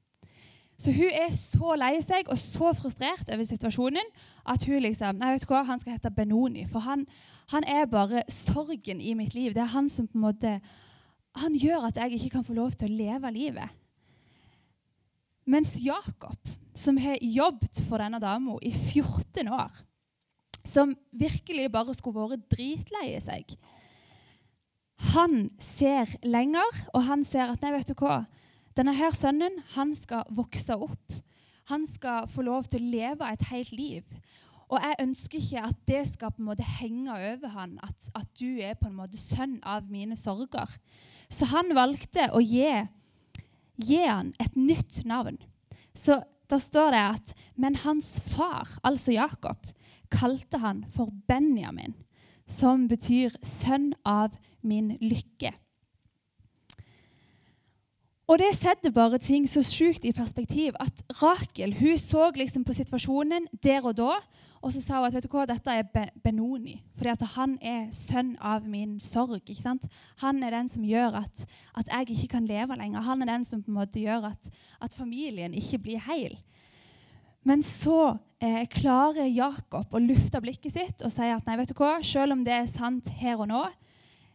Så 0.80 0.92
hun 0.96 1.12
er 1.12 1.28
så 1.37 1.75
lei 1.76 1.99
seg 2.00 2.30
og 2.32 2.38
så 2.40 2.70
frustrert 2.72 3.28
over 3.28 3.44
situasjonen 3.44 4.06
at 4.49 4.62
hun 4.64 4.80
liksom 4.80 5.18
Nei, 5.20 5.34
vet 5.34 5.44
du 5.44 5.50
hva, 5.50 5.60
han 5.68 5.80
skal 5.80 5.99
hete 5.99 6.12
Benoni. 6.14 6.64
For 6.68 6.80
han, 6.87 7.04
han, 7.52 7.66
er 7.68 7.90
bare 7.90 8.25
sorgen 8.32 9.02
i 9.02 9.12
mitt 9.18 9.37
liv. 9.37 9.52
Det 9.52 9.60
er 9.66 9.75
han 9.75 9.90
som 9.92 10.08
på 10.08 10.16
en 10.16 10.25
måte 10.25 10.54
Han 11.38 11.54
gjør 11.54 11.90
at 11.90 12.00
jeg 12.00 12.16
ikke 12.16 12.32
kan 12.38 12.46
få 12.46 12.56
lov 12.56 12.72
til 12.75 12.88
å 12.88 12.96
leve 12.96 13.30
livet. 13.30 13.76
Mens 15.46 15.76
Jakob, 15.82 16.49
som 16.75 16.96
har 16.99 17.20
jobbet 17.20 17.82
for 17.87 18.00
denne 18.00 18.18
dama 18.22 18.56
i 18.62 18.72
14 18.72 19.46
år, 19.52 19.70
som 20.64 20.96
virkelig 21.12 21.70
bare 21.72 21.94
skulle 21.94 22.25
vært 22.25 22.49
dritlei 22.52 23.14
seg 23.22 23.54
Han 25.14 25.49
ser 25.60 26.10
lenger, 26.25 26.84
og 26.94 27.04
han 27.06 27.25
ser 27.25 27.52
at 27.52 27.62
nei, 27.62 27.76
vet 27.76 27.92
du 27.92 27.96
hva 28.00 28.25
denne 28.80 28.96
her 28.96 29.12
sønnen 29.12 29.58
han 29.75 29.90
skal 29.96 30.25
vokse 30.32 30.72
opp. 30.72 31.16
Han 31.68 31.84
skal 31.84 32.25
få 32.30 32.46
lov 32.46 32.70
til 32.70 32.80
å 32.80 32.92
leve 32.94 33.28
et 33.28 33.42
helt 33.50 33.75
liv. 33.76 34.14
Og 34.70 34.78
jeg 34.80 35.00
ønsker 35.02 35.40
ikke 35.40 35.64
at 35.68 35.78
det 35.90 36.00
skal 36.08 36.32
på 36.32 36.40
en 36.40 36.49
måte 36.49 36.66
henge 36.78 37.12
over 37.12 37.52
han, 37.52 37.76
at, 37.84 38.08
at 38.16 38.28
du 38.38 38.62
er 38.62 38.78
på 38.78 38.88
en 38.88 38.96
måte 38.96 39.18
sønn 39.20 39.58
av 39.66 39.90
mine 39.90 40.16
sorger. 40.16 40.70
Så 41.28 41.50
han 41.50 41.75
valgte 41.76 42.30
å 42.32 42.40
gi, 42.40 42.70
gi 43.82 44.00
han 44.00 44.32
et 44.40 44.56
nytt 44.56 45.02
navn. 45.10 45.37
Så 45.92 46.22
da 46.50 46.58
står 46.58 46.94
det 46.94 47.02
at 47.18 47.34
Men 47.54 47.76
hans 47.84 48.16
far, 48.32 48.70
altså 48.82 49.12
Jakob, 49.14 49.68
kalte 50.10 50.62
han 50.62 50.87
for 50.90 51.12
Benjamin, 51.28 51.94
som 52.46 52.88
betyr 52.88 53.37
'sønn 53.42 53.92
av 54.04 54.34
min 54.62 54.96
lykke'. 54.99 55.54
Og 58.30 58.38
det 58.38 58.52
setter 58.54 58.92
bare 58.94 59.18
ting 59.18 59.49
så 59.50 59.58
sjukt 59.66 60.04
i 60.06 60.12
perspektiv 60.14 60.76
at 60.78 61.00
Rakel 61.18 61.72
hun 61.80 61.96
så 61.99 62.28
liksom 62.37 62.62
på 62.62 62.76
situasjonen 62.76 63.49
der 63.58 63.82
og 63.82 63.96
da, 63.99 64.12
og 64.62 64.70
så 64.70 64.82
sa 64.84 65.00
hun 65.00 65.08
at 65.08 65.16
vet 65.16 65.26
du 65.26 65.32
hva, 65.32 65.49
dette 65.50 65.75
er 65.75 66.10
Benoni, 66.22 66.76
at 67.10 67.25
han 67.34 67.56
er 67.58 67.88
sønn 67.96 68.37
av 68.38 68.68
min 68.68 69.00
sorg. 69.02 69.40
ikke 69.40 69.64
sant? 69.64 69.88
Han 70.22 70.44
er 70.46 70.54
den 70.54 70.70
som 70.70 70.84
gjør 70.87 71.16
at, 71.25 71.42
at 71.75 71.90
jeg 71.90 72.10
ikke 72.14 72.37
kan 72.37 72.46
leve 72.46 72.76
lenger. 72.78 73.02
Han 73.02 73.25
er 73.25 73.32
den 73.32 73.49
som 73.49 73.64
på 73.64 73.72
en 73.72 73.80
måte 73.80 73.99
gjør 73.99 74.30
at, 74.30 74.50
at 74.78 74.94
familien 74.94 75.56
ikke 75.56 75.80
blir 75.82 76.04
heil. 76.06 76.38
Men 77.42 77.64
så 77.66 78.18
eh, 78.38 78.62
klarer 78.70 79.26
Jakob 79.26 79.90
å 79.90 80.04
lufte 80.04 80.38
blikket 80.44 80.76
sitt 80.76 81.02
og 81.02 81.10
si 81.10 81.26
at 81.26 81.49
nei, 81.49 81.58
vet 81.58 81.72
du 81.72 81.78
hva, 81.80 81.96
selv 82.04 82.37
om 82.37 82.44
det 82.46 82.60
er 82.60 82.70
sant 82.70 83.10
her 83.18 83.40
og 83.40 83.50
nå, 83.50 83.64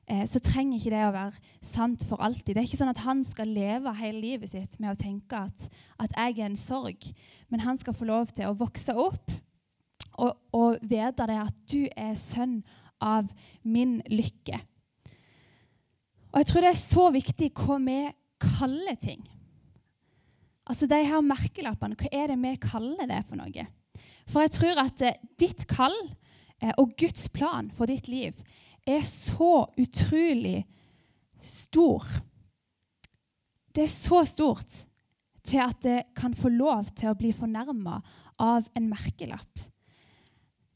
så 0.06 0.38
trenger 0.44 0.78
ikke 0.78 0.92
det 0.94 1.02
å 1.08 1.14
være 1.16 1.56
sant 1.66 2.04
for 2.06 2.22
alltid. 2.22 2.54
Det 2.54 2.62
er 2.62 2.68
ikke 2.68 2.78
sånn 2.78 2.92
at 2.92 3.02
han 3.08 3.24
skal 3.26 3.50
leve 3.50 3.94
hele 3.98 4.22
livet 4.22 4.52
sitt 4.52 4.78
med 4.78 4.92
å 4.92 5.00
tenke 5.00 5.40
at, 5.48 5.66
at 5.98 6.14
jeg 6.14 6.36
er 6.38 6.46
en 6.46 6.60
sorg. 6.60 7.08
Men 7.50 7.64
han 7.66 7.80
skal 7.80 7.98
få 7.98 8.06
lov 8.06 8.30
til 8.30 8.52
å 8.52 8.58
vokse 8.60 8.94
opp 8.94 9.34
og, 10.22 10.36
og 10.54 10.78
vite 10.86 11.26
det 11.28 11.40
at 11.42 11.64
du 11.72 11.82
er 11.90 12.14
sønn 12.20 12.60
av 13.04 13.32
min 13.66 13.98
lykke. 14.12 14.60
Og 16.36 16.42
jeg 16.42 16.52
tror 16.52 16.66
det 16.66 16.72
er 16.74 16.82
så 16.84 17.08
viktig 17.16 17.50
hva 17.56 17.80
vi 17.80 18.00
kaller 18.44 18.98
ting. 19.00 19.24
Altså 20.66 20.88
de 20.90 20.98
her 21.06 21.22
merkelappene, 21.24 21.98
hva 21.98 22.12
er 22.12 22.34
det 22.34 22.38
vi 22.42 22.54
kaller 22.62 23.10
det 23.10 23.22
for 23.28 23.40
noe? 23.40 23.66
For 24.26 24.42
jeg 24.42 24.56
tror 24.56 24.82
at 24.82 25.04
eh, 25.06 25.20
ditt 25.40 25.68
kall 25.70 25.96
eh, 26.60 26.74
og 26.82 26.96
Guds 27.00 27.30
plan 27.30 27.70
for 27.74 27.90
ditt 27.90 28.10
liv 28.10 28.38
er 28.86 29.04
så 29.08 29.66
utrolig 29.78 30.64
stor. 31.42 32.06
Det 33.76 33.86
er 33.86 33.92
så 33.92 34.24
stort 34.30 34.82
til 35.46 35.62
at 35.62 35.78
det 35.84 36.00
kan 36.18 36.34
få 36.38 36.50
lov 36.54 36.90
til 36.98 37.12
å 37.12 37.18
bli 37.18 37.34
fornærma 37.36 38.00
av 38.42 38.68
en 38.76 38.90
merkelapp. 38.90 39.64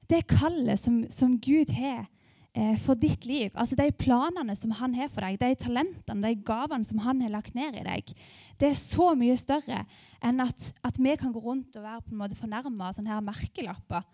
Det 0.10 0.26
kallet 0.30 0.80
som, 0.82 1.04
som 1.12 1.36
Gud 1.42 1.72
har 1.78 2.08
eh, 2.54 2.76
for 2.82 2.98
ditt 2.98 3.26
liv, 3.30 3.54
altså 3.54 3.78
de 3.78 3.90
planene 3.94 4.56
som 4.58 4.74
han 4.78 4.96
har 4.98 5.10
for 5.14 5.26
deg, 5.26 5.38
de 5.42 5.58
talentene, 5.64 6.24
de 6.26 6.46
gavene 6.46 6.86
som 6.86 7.02
han 7.06 7.22
har 7.22 7.34
lagt 7.34 7.58
ned 7.58 7.78
i 7.78 7.86
deg, 7.86 8.14
det 8.62 8.72
er 8.72 8.80
så 8.80 9.12
mye 9.18 9.38
større 9.38 9.84
enn 10.26 10.42
at, 10.44 10.72
at 10.86 10.98
vi 10.98 11.14
kan 11.18 11.34
gå 11.34 11.44
rundt 11.44 11.78
og 11.78 11.86
være 11.86 12.06
på 12.06 12.16
en 12.16 12.24
måte 12.24 12.40
fornærma 12.40 12.90
av 12.90 12.98
sånne 12.98 13.14
her 13.14 13.26
merkelapper 13.26 14.06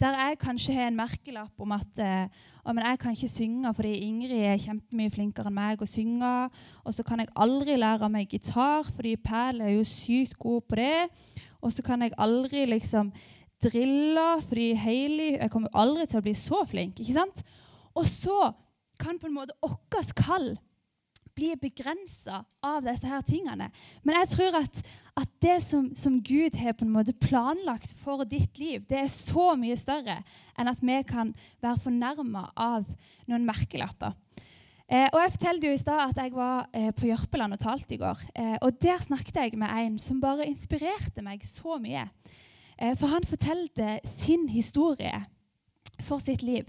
der 0.00 0.16
jeg 0.16 0.38
kanskje 0.40 0.74
har 0.74 0.88
en 0.88 0.96
merkelapp 0.96 1.60
om 1.60 1.72
at 1.76 1.98
eh, 2.00 2.28
jeg 2.64 2.98
kan 2.98 3.12
ikke 3.12 3.28
synge 3.28 3.74
fordi 3.74 3.92
Ingrid 4.06 4.44
er 4.44 4.60
kjempemye 4.60 5.10
flinkere 5.12 5.50
enn 5.50 5.58
meg 5.58 5.82
å 5.82 5.88
synge. 5.88 6.30
Og 6.84 6.94
så 6.96 7.04
kan 7.04 7.20
jeg 7.20 7.28
aldri 7.36 7.76
lære 7.76 8.08
meg 8.08 8.32
gitar 8.32 8.88
fordi 8.88 9.16
Pæl 9.16 9.60
er 9.60 9.74
jo 9.74 9.84
sykt 9.84 10.38
god 10.38 10.62
på 10.68 10.80
det. 10.80 11.08
Og 11.60 11.72
så 11.72 11.84
kan 11.84 12.02
jeg 12.02 12.16
aldri 12.18 12.64
liksom 12.70 13.12
drille 13.60 14.28
fordi 14.48 14.72
Hailey 14.72 15.36
Jeg 15.36 15.50
kommer 15.52 15.68
aldri 15.76 16.06
til 16.08 16.18
å 16.18 16.24
bli 16.24 16.34
så 16.34 16.64
flink. 16.64 17.00
ikke 17.00 17.18
sant? 17.18 17.44
Og 17.94 18.08
så 18.08 18.52
kan 19.00 19.18
på 19.18 19.28
en 19.28 19.36
måte 19.36 19.56
vårt 19.60 20.14
kall 20.16 20.54
blir 21.36 21.58
begrensa 21.60 22.42
av 22.64 22.84
disse 22.84 23.08
her 23.08 23.22
tingene. 23.26 23.70
Men 24.04 24.18
jeg 24.20 24.32
tror 24.34 24.58
at, 24.60 24.80
at 25.20 25.30
det 25.42 25.58
som, 25.64 25.90
som, 25.98 26.18
Gud 26.24 26.56
har 26.60 26.76
på 26.76 26.86
en 26.86 26.94
måte 26.94 27.16
planlagt 27.16 27.94
for 28.02 28.24
ditt 28.28 28.58
liv, 28.60 28.84
det 28.88 28.98
er 29.02 29.12
så 29.12 29.52
mye 29.58 29.78
større 29.80 30.20
enn 30.58 30.70
at 30.70 30.82
vi 30.84 30.98
kan 31.08 31.34
være 31.62 31.84
fornærma 31.86 32.48
av 32.56 32.90
noen 33.30 33.46
merkelapper. 33.48 34.16
Eh, 34.90 35.06
og 35.12 35.20
Jeg 35.22 35.34
fortalte 35.36 35.68
jo 35.68 35.74
i 35.74 35.80
stad 35.80 36.00
at 36.08 36.18
jeg 36.18 36.34
var 36.34 36.70
eh, 36.74 36.90
på 36.90 37.06
Jørpeland 37.06 37.54
og 37.54 37.62
talte 37.62 37.94
i 37.94 38.00
går. 38.00 38.24
Eh, 38.34 38.56
og 38.58 38.80
Der 38.82 38.98
snakket 38.98 39.36
jeg 39.38 39.58
med 39.58 39.70
en 39.70 39.98
som 40.02 40.22
bare 40.22 40.48
inspirerte 40.50 41.22
meg 41.22 41.46
så 41.46 41.78
mye. 41.78 42.08
Eh, 42.80 42.96
for 42.98 43.12
han 43.12 43.26
fortalte 43.28 44.00
sin 44.08 44.48
historie 44.50 45.14
for 46.00 46.18
sitt 46.18 46.42
liv. 46.42 46.66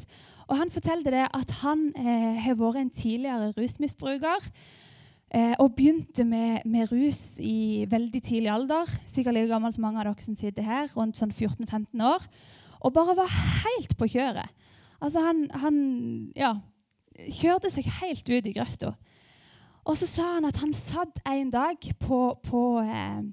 Og 0.52 0.58
Han 0.60 0.72
fortalte 0.72 1.14
det 1.14 1.28
at 1.32 1.52
han 1.62 1.94
eh, 1.96 2.36
har 2.44 2.58
vært 2.60 2.82
en 2.82 2.90
tidligere 2.92 3.54
rusmisbruker. 3.56 4.48
Eh, 5.32 5.54
og 5.64 5.78
begynte 5.78 6.26
med, 6.28 6.66
med, 6.66 6.92
rus 6.92 7.40
i 7.40 7.86
veldig 7.88 8.20
tidlig 8.24 8.52
alder. 8.52 8.90
Sikkert 9.08 9.38
like 9.38 9.48
gammel 9.48 9.72
som 9.72 9.86
mange 9.88 10.02
av 10.02 10.10
dere 10.10 10.26
som 10.26 10.36
sitter 10.36 10.68
her, 10.68 10.90
rundt 10.92 11.16
sånn 11.16 11.32
14-15 11.32 12.04
år. 12.04 12.26
Og 12.84 12.92
bare 12.92 13.16
var 13.16 13.32
helt 13.32 13.96
på 13.96 14.10
kjøret. 14.12 14.52
Altså 15.00 15.24
han, 15.24 15.46
han 15.56 15.78
ja, 16.36 16.58
kjørte 17.32 17.72
seg 17.72 17.88
helt 18.02 18.28
ut 18.28 18.50
i 18.50 18.54
grøfta. 18.58 18.92
Og 19.88 19.96
så 19.98 20.10
sa 20.10 20.28
han 20.36 20.50
at 20.50 20.60
han 20.62 20.76
satt 20.76 21.24
en 21.24 21.50
dag 21.54 21.80
på, 22.04 22.20
på 22.44 22.66
eh, 22.84 23.24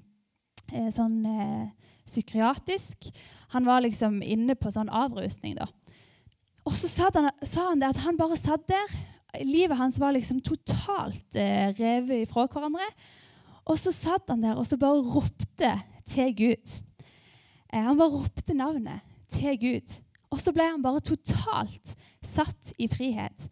eh 0.71 0.87
sånn 0.95 1.19
eh, 1.27 1.67
psykiatrisk. 2.07 3.11
Han 3.53 3.67
var 3.67 3.83
liksom 3.83 4.21
inne 4.23 4.55
på 4.55 4.71
sånn 4.73 4.89
avrusning, 4.89 5.59
da. 5.59 5.67
Og 6.69 6.75
så 6.77 7.09
han, 7.15 7.31
sa 7.41 7.71
han 7.71 7.81
det 7.81 7.89
at 7.89 8.03
han 8.03 8.17
bare 8.19 8.37
satt 8.37 8.67
der. 8.69 8.91
Livet 9.45 9.77
hans 9.79 9.97
var 10.01 10.13
liksom 10.13 10.41
totalt 10.45 11.37
eh, 11.37 11.71
revet 11.77 12.27
ifra 12.27 12.45
hverandre. 12.49 12.85
Og 13.69 13.77
så 13.77 13.93
satt 13.93 14.29
han 14.29 14.43
der 14.45 14.57
og 14.57 14.67
så 14.69 14.77
bare 14.81 15.01
ropte 15.01 15.71
til 16.09 16.29
Gud. 16.37 16.75
Eh, 17.73 17.81
han 17.81 17.97
bare 17.97 18.13
ropte 18.13 18.57
navnet 18.57 19.01
til 19.33 19.57
Gud. 19.61 19.97
Og 20.29 20.41
så 20.41 20.53
ble 20.53 20.67
han 20.69 20.85
bare 20.85 21.01
totalt 21.01 21.95
satt 22.25 22.73
i 22.77 22.89
frihet. 22.91 23.49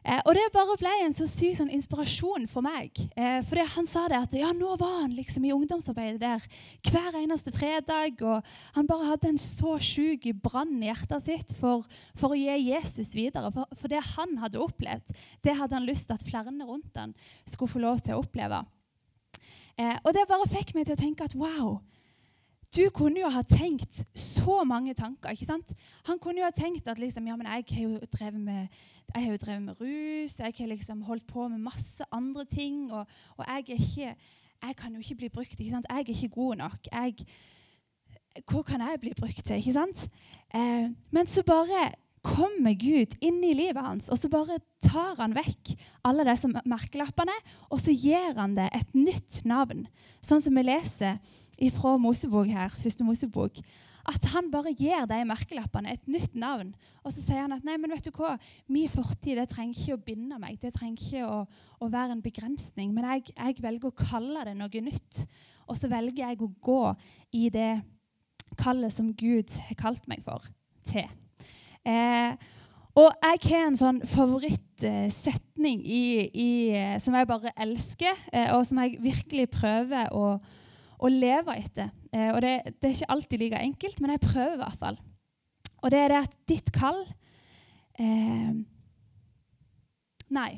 Eh, 0.00 0.20
og 0.24 0.32
det 0.32 0.46
bare 0.54 0.76
ble 0.80 0.92
en 1.04 1.12
så 1.12 1.26
syk 1.28 1.58
sånn, 1.58 1.72
inspirasjon 1.76 2.46
for 2.48 2.64
meg. 2.64 2.96
Eh, 3.12 3.40
fordi 3.44 3.66
han 3.74 3.88
sa 3.88 4.06
det 4.08 4.20
at 4.20 4.36
ja, 4.38 4.52
nå 4.56 4.72
var 4.80 5.02
han 5.02 5.12
liksom 5.16 5.44
i 5.44 5.52
ungdomsarbeidet 5.52 6.22
der 6.22 6.46
hver 6.88 7.18
eneste 7.20 7.52
fredag. 7.52 8.22
Og 8.24 8.40
han 8.78 8.88
bare 8.88 9.10
hadde 9.12 9.34
en 9.34 9.40
så 9.40 9.76
sjuk 9.82 10.30
brann 10.40 10.78
i 10.80 10.88
hjertet 10.88 11.26
sitt 11.26 11.54
for, 11.58 11.84
for, 12.14 12.32
å 12.32 12.40
gi 12.40 12.70
Jesus 12.70 13.12
videre. 13.16 13.52
For, 13.52 13.68
for, 13.76 13.92
det 13.92 14.00
han 14.14 14.36
hadde 14.40 14.62
opplevd, 14.62 15.12
det 15.44 15.56
hadde 15.58 15.76
han 15.76 15.88
lyst 15.88 16.08
til 16.08 16.16
at 16.16 16.26
flere 16.26 16.50
rundt 16.50 16.96
han 16.96 17.12
skulle 17.44 17.70
få 17.70 17.82
lov 17.82 18.00
til 18.04 18.16
å 18.16 18.24
oppleve. 18.24 18.64
Eh, 19.80 19.96
og 20.04 20.12
det 20.16 20.28
bare 20.28 20.48
fikk 20.50 20.74
meg 20.76 20.88
til 20.88 20.96
å 20.96 21.00
tenke 21.00 21.28
at 21.28 21.36
wow, 21.38 21.78
du 22.76 22.84
kunne 22.94 23.18
jo 23.18 23.28
ha 23.32 23.42
tenkt 23.42 24.02
så 24.14 24.62
mange 24.64 24.94
tanker. 24.94 25.30
ikke 25.30 25.48
sant? 25.48 25.72
Han 26.06 26.18
kunne 26.22 26.42
jo 26.42 26.46
ha 26.46 26.54
tenkt 26.54 26.88
at 26.88 26.98
liksom, 26.98 27.26
ja, 27.26 27.36
men 27.36 27.46
jeg 27.46 27.64
har 27.70 27.82
jo 27.82 28.10
drevet 28.12 28.40
med, 28.40 28.82
jo 29.16 29.36
drevet 29.36 29.62
med 29.62 29.80
rus, 29.80 30.38
jeg 30.38 30.54
har 30.58 30.70
liksom 30.70 31.02
holdt 31.02 31.26
på 31.26 31.48
med 31.48 31.58
masse 31.58 32.04
andre 32.12 32.44
ting. 32.44 32.92
Og, 32.92 33.06
og 33.36 33.44
jeg, 33.46 33.80
ikke, 33.80 34.14
jeg, 34.62 34.76
kan 34.76 34.94
jo 34.94 35.00
ikke 35.00 35.14
bli 35.24 35.28
brukt. 35.28 35.58
ikke 35.58 35.70
sant? 35.70 35.86
Jeg 35.90 35.96
er 35.96 36.14
ikke 36.14 36.34
god 36.36 36.56
nok. 36.62 36.92
Jeg, 36.92 37.26
hvor 38.50 38.62
kan 38.62 38.80
jeg 38.80 39.00
bli 39.00 39.14
brukt 39.18 39.44
til? 39.44 39.56
ikke 39.56 39.74
sant? 39.74 40.06
Eh, 40.54 40.90
men 41.10 41.26
så 41.26 41.42
bare 41.42 41.90
kommer 42.22 42.74
Gud 42.76 43.16
inn 43.24 43.40
i 43.44 43.54
livet 43.56 43.80
hans, 43.80 44.10
og 44.12 44.18
så 44.20 44.28
bare 44.28 44.60
tar 44.84 45.16
han 45.18 45.32
vekk 45.32 45.72
alle 46.04 46.26
disse 46.28 46.50
merkelappene, 46.68 47.34
og 47.72 47.80
så 47.80 47.94
gir 47.96 48.36
han 48.36 48.54
det 48.58 48.68
et 48.76 48.96
nytt 48.96 49.40
navn. 49.48 49.86
Sånn 50.20 50.42
som 50.44 50.56
vi 50.56 50.66
leser 50.68 51.16
fra 51.68 51.96
Mosebok 52.00 52.48
her, 52.48 52.72
første 52.80 53.04
Mosebok, 53.04 53.60
at 54.08 54.24
han 54.32 54.48
bare 54.52 54.72
gir 54.72 55.04
de 55.08 55.18
merkelappene 55.28 55.92
et 55.92 56.06
nytt 56.08 56.34
navn. 56.38 56.72
Og 57.04 57.12
så 57.12 57.22
sier 57.22 57.42
han 57.44 57.54
at 57.54 57.66
nei, 57.66 57.76
men 57.80 57.92
vet 57.92 58.06
du 58.08 58.16
hva, 58.16 58.36
min 58.72 58.88
fortid 58.90 59.36
det 59.38 59.50
trenger 59.52 59.76
ikke 59.76 59.98
å 59.98 60.02
binde 60.06 60.38
meg. 60.40 60.56
Det 60.62 60.72
trenger 60.74 61.04
ikke 61.04 61.26
å, 61.28 61.40
å 61.84 61.90
være 61.92 62.16
en 62.16 62.24
begrensning. 62.24 62.94
Men 62.96 63.06
jeg, 63.12 63.34
jeg, 63.34 63.58
velger 63.60 63.92
å 63.92 63.98
kalle 63.98 64.46
det 64.48 64.56
noe 64.58 64.84
nytt. 64.86 65.24
Og 65.68 65.78
så 65.78 65.90
velger 65.92 66.24
jeg 66.24 66.40
å 66.40 66.50
gå 66.64 66.82
i 67.36 67.50
det 67.52 67.74
kallet 68.58 68.94
som 68.94 69.12
Gud 69.14 69.52
har 69.68 69.78
kalt 69.78 70.08
meg 70.10 70.24
for, 70.26 70.48
til. 70.88 71.06
Eh, 71.86 72.32
og 72.98 73.12
jeg 73.22 73.42
har 73.46 73.68
en 73.68 73.78
sånn 73.78 74.00
favorittsetning 74.10 75.84
i, 75.86 76.04
i, 76.34 76.50
som 77.00 77.14
jeg 77.14 77.28
bare 77.30 77.52
elsker, 77.62 78.18
eh, 78.32 78.50
og 78.56 78.64
som 78.66 78.80
jeg 78.82 78.98
virkelig 79.04 79.46
prøver 79.54 80.10
å 80.10 80.40
leve 81.08 81.56
etter. 81.56 81.88
Eh, 82.12 82.28
og 82.34 82.42
det, 82.44 82.58
det, 82.76 82.84
er 82.84 82.96
ikke 82.98 83.12
alltid 83.14 83.38
like 83.40 83.62
enkelt, 83.70 84.00
men 84.00 84.12
jeg 84.12 84.24
prøver 84.26 84.58
i 84.58 84.60
hvert 84.60 84.80
fall. 84.82 84.98
Og 85.80 85.92
det 85.94 86.00
er 86.02 86.12
det 86.12 86.18
at 86.26 86.34
ditt 86.50 86.74
kall 86.76 87.00
eh, 87.98 88.52
Nei. 90.30 90.50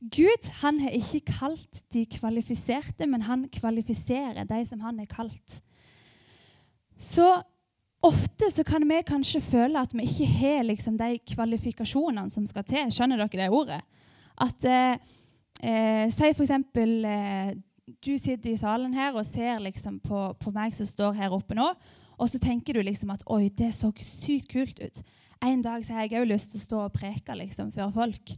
Gud 0.00 0.46
han 0.62 0.80
har 0.80 0.94
ikke 0.96 1.20
kalt 1.28 1.82
de 1.92 2.06
kvalifiserte, 2.08 3.06
men 3.06 3.22
han 3.28 3.44
kvalifiserer 3.52 4.48
de 4.48 4.62
som 4.66 4.80
han 4.80 4.98
er 5.02 5.10
kalt. 5.10 5.60
Så 6.98 7.28
Ofte 8.00 8.48
så 8.48 8.64
kan 8.64 8.86
vi 8.88 9.02
kanskje 9.04 9.42
føle 9.44 9.80
at 9.80 9.92
vi 9.92 10.06
ikke 10.06 10.26
har 10.38 10.62
liksom, 10.64 10.96
de 10.96 11.18
kvalifikasjonene 11.34 12.32
som 12.32 12.46
skal 12.48 12.64
til. 12.64 12.88
Skjønner 12.88 13.20
dere 13.20 13.42
det 13.42 13.48
ordet? 13.52 13.80
At 14.40 14.64
eh, 14.64 14.94
eh, 15.60 16.06
Si 16.08 16.30
f.eks. 16.32 16.54
Eh, 16.80 17.50
du 18.04 18.14
sitter 18.18 18.52
i 18.52 18.58
salen 18.60 18.94
her 18.94 19.16
og 19.16 19.26
ser 19.26 19.60
liksom 19.62 19.98
på, 20.04 20.30
på, 20.40 20.52
meg 20.54 20.74
som 20.76 20.88
står 20.88 21.16
her 21.18 21.34
oppe 21.34 21.56
nå, 21.58 21.70
og 22.20 22.28
så 22.28 22.40
tenker 22.42 22.76
du 22.76 22.82
liksom 22.84 23.12
at 23.14 23.24
oi, 23.32 23.48
det 23.48 23.72
så 23.76 23.92
sykt 24.04 24.50
kult 24.52 24.82
ut. 24.82 25.02
En 25.42 25.62
dag 25.64 25.84
så 25.84 25.96
har 25.96 26.06
jeg 26.06 26.20
òg 26.20 26.28
lyst 26.28 26.52
til 26.52 26.60
å 26.60 26.66
stå 26.66 26.82
og 26.84 26.92
preke 26.92 27.36
liksom, 27.38 27.72
for 27.72 27.94
folk. 27.94 28.34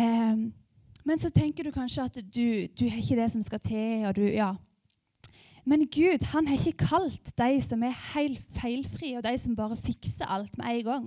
Eh, 0.00 0.48
men 1.04 1.20
så 1.20 1.28
tenker 1.34 1.66
du 1.66 1.74
kanskje 1.74 2.06
at 2.08 2.18
du, 2.24 2.66
du 2.72 2.86
har 2.88 3.00
ikke 3.02 3.18
det 3.20 3.28
som 3.34 3.44
skal 3.44 3.60
til. 3.60 4.06
og 4.08 4.16
du, 4.16 4.24
ja, 4.32 4.54
men 5.68 5.84
Gud 5.92 6.24
han 6.32 6.48
har 6.48 6.58
ikke 6.58 6.88
kalt 6.88 7.32
de 7.38 7.60
som 7.64 7.84
er 7.84 7.96
helt 8.14 8.42
feilfrie, 8.56 9.18
og 9.18 9.26
de 9.26 9.36
som 9.38 9.56
bare 9.58 9.78
fikser 9.78 10.28
alt 10.30 10.56
med 10.58 10.80
en 10.80 10.84
gang. 10.88 11.06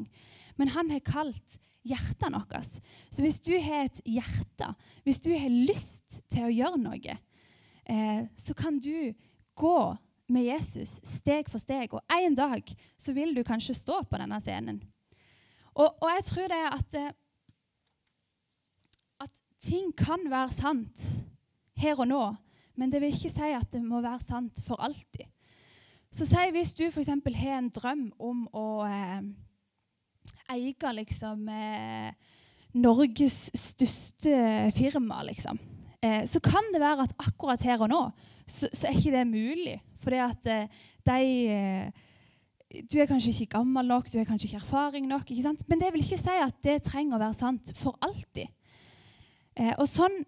Men 0.59 0.73
han 0.75 0.91
har 0.93 1.03
kalt 1.05 1.59
hjertene 1.83 2.39
våre. 2.39 2.61
Så 2.63 3.23
hvis 3.23 3.41
du 3.43 3.53
har 3.59 3.87
et 3.87 4.01
hjerte, 4.05 4.73
hvis 5.03 5.21
du 5.25 5.33
har 5.35 5.51
lyst 5.51 6.21
til 6.31 6.47
å 6.47 6.53
gjøre 6.53 6.81
noe, 6.81 7.17
eh, 7.89 8.25
så 8.37 8.53
kan 8.53 8.79
du 8.79 9.13
gå 9.55 9.77
med 10.27 10.47
Jesus 10.47 10.99
steg 11.07 11.49
for 11.51 11.61
steg. 11.61 11.93
Og 11.93 12.01
en 12.11 12.35
dag 12.35 12.73
så 12.97 13.13
vil 13.13 13.35
du 13.35 13.43
kanskje 13.43 13.75
stå 13.77 14.01
på 14.07 14.19
denne 14.21 14.39
scenen. 14.41 14.81
Og, 15.73 15.89
og 15.89 16.09
jeg 16.15 16.25
tror 16.29 16.49
det 16.51 16.59
er 16.59 16.77
at, 16.77 16.97
eh, 16.99 17.13
at 19.25 19.31
ting 19.63 19.93
kan 19.97 20.25
være 20.29 20.53
sant 20.53 21.05
her 21.81 21.99
og 21.99 22.07
nå, 22.07 22.23
men 22.77 22.91
det 22.91 23.01
vil 23.01 23.13
ikke 23.13 23.33
si 23.33 23.53
at 23.53 23.71
det 23.73 23.81
må 23.85 24.01
være 24.01 24.21
sant 24.21 24.61
for 24.65 24.81
alltid. 24.81 25.25
Så 26.13 26.27
si 26.29 26.49
hvis 26.53 26.75
du 26.77 26.85
f.eks. 26.91 27.09
har 27.09 27.57
en 27.57 27.71
drøm 27.73 28.05
om 28.21 28.45
å 28.53 28.67
eh, 28.85 29.25
eie 30.53 30.93
liksom, 30.93 31.47
eh, 31.49 32.13
Norges 32.73 33.49
største 33.57 34.69
firma, 34.77 35.23
liksom. 35.25 35.57
Eh, 36.03 36.23
så 36.27 36.41
kan 36.43 36.65
det 36.73 36.81
være 36.83 37.07
at 37.07 37.15
akkurat 37.23 37.63
her 37.63 37.81
og 37.85 37.91
nå 37.93 38.03
så, 38.47 38.67
så 38.73 38.89
er 38.89 38.97
ikke 38.97 39.13
det 39.15 39.27
mulig. 39.27 39.77
Fordi 40.03 40.19
at 40.23 40.49
eh, 40.51 40.81
de 41.07 41.19
eh, 41.47 42.09
Du 42.89 42.97
er 42.97 43.05
kanskje 43.05 43.29
ikke 43.29 43.59
gammel 43.59 43.85
nok, 43.85 44.07
du 44.09 44.17
har 44.17 44.25
kanskje 44.25 44.47
ikke 44.47 44.63
erfaring 44.63 45.07
nok. 45.07 45.31
ikke? 45.31 45.55
Men 45.67 45.79
det 45.79 45.93
vil 45.93 46.01
ikke 46.01 46.17
si 46.17 46.37
at 46.41 46.55
det 46.65 46.81
trenger 46.83 47.17
å 47.17 47.21
være 47.21 47.37
sant 47.37 47.69
for 47.77 47.93
alltid. 48.01 48.49
Eh, 49.55 49.75
og 49.77 49.85
sånn 49.87 50.23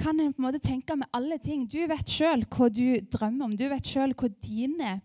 kan 0.00 0.16
en 0.16 0.32
på 0.32 0.40
en 0.40 0.46
måte 0.46 0.62
tenke 0.64 0.96
med 0.96 1.10
alle 1.12 1.36
ting. 1.38 1.66
Du 1.68 1.82
vet 1.86 2.08
sjøl 2.08 2.46
hva 2.48 2.70
du 2.72 2.96
drømmer 3.12 3.50
om. 3.50 3.56
Du 3.56 3.66
vet 3.68 3.84
sjøl 3.84 4.16
hva 4.16 4.30
dine 4.42 4.96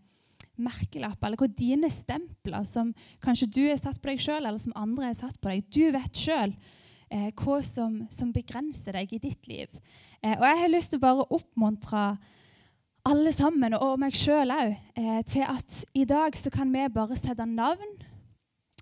merkelapper 0.57 1.27
eller 1.27 1.41
hva 1.43 1.51
dine 1.51 1.89
stempler, 1.93 2.63
som 2.65 2.93
kanskje 3.21 3.51
du 3.51 3.63
er 3.67 3.77
satt 3.77 3.99
på 4.01 4.09
deg 4.09 4.23
sjøl, 4.23 4.41
eller 4.45 4.57
som 4.61 4.73
andre 4.79 5.11
er 5.11 5.19
satt 5.19 5.35
på 5.41 5.51
deg 5.51 5.67
Du 5.69 5.83
vet 5.93 6.17
sjøl 6.17 6.55
eh, 7.09 7.29
hva 7.35 7.59
som, 7.65 8.01
som, 8.13 8.33
begrenser 8.35 8.97
deg 8.99 9.13
i 9.13 9.21
ditt 9.23 9.47
liv. 9.49 9.71
Eh, 10.21 10.35
og 10.35 10.45
jeg 10.45 10.61
har 10.61 10.73
lyst 10.73 10.93
til 10.93 11.01
å 11.01 11.05
bare 11.05 11.27
oppmuntre 11.37 12.03
alle 13.07 13.31
sammen, 13.31 13.77
og 13.77 13.99
meg 14.01 14.15
sjøl 14.17 14.51
òg, 14.51 14.75
eh, 14.99 15.19
til 15.27 15.45
at 15.47 15.81
i 15.95 16.03
dag 16.07 16.35
så 16.35 16.51
kan 16.53 16.71
vi 16.73 16.87
bare 16.91 17.17
sette 17.19 17.45
navn. 17.47 17.97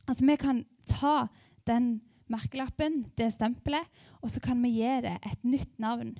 Altså 0.05 0.25
vi 0.25 0.37
kan 0.41 0.63
ta 0.89 1.27
den 1.69 1.99
merkelappen, 2.31 3.03
det 3.17 3.31
stempelet, 3.35 3.85
og 4.21 4.31
så 4.33 4.41
kan 4.41 4.61
vi 4.63 4.79
gi 4.79 4.95
det 5.05 5.17
et 5.21 5.43
nytt 5.45 5.77
navn. 5.81 6.15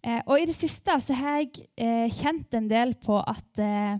Eh, 0.00 0.22
og 0.24 0.40
I 0.40 0.46
det 0.48 0.56
siste 0.56 0.94
så 1.04 1.16
har 1.16 1.42
jeg 1.42 1.66
eh, 1.76 2.08
kjent 2.08 2.56
en 2.56 2.70
del 2.70 2.94
på 3.04 3.18
at, 3.20 3.60
eh, 3.60 3.98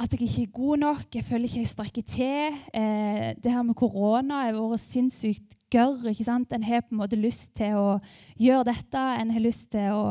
at 0.00 0.14
jeg 0.14 0.24
ikke 0.24 0.42
er 0.42 0.52
god 0.56 0.80
nok. 0.80 1.06
Jeg 1.14 1.24
føler 1.24 1.44
ikke 1.44 1.60
jeg 1.60 1.70
strekker 1.70 2.04
til. 2.08 2.58
Eh, 2.74 3.30
det 3.36 3.52
her 3.52 3.62
med 3.66 3.76
korona 3.76 4.44
har 4.46 4.56
vært 4.56 4.80
sinnssykt 4.80 5.58
gørr. 5.72 6.08
ikke 6.08 6.24
sant? 6.24 6.52
En 6.52 6.64
har 6.64 6.80
på 6.80 6.94
en 6.94 7.02
måte 7.02 7.20
lyst 7.20 7.52
til 7.58 7.76
å 7.76 7.98
gjøre 8.40 8.70
dette. 8.72 9.02
En 9.20 9.30
har 9.30 9.44
lyst 9.44 9.70
til 9.74 9.92
å 9.92 10.04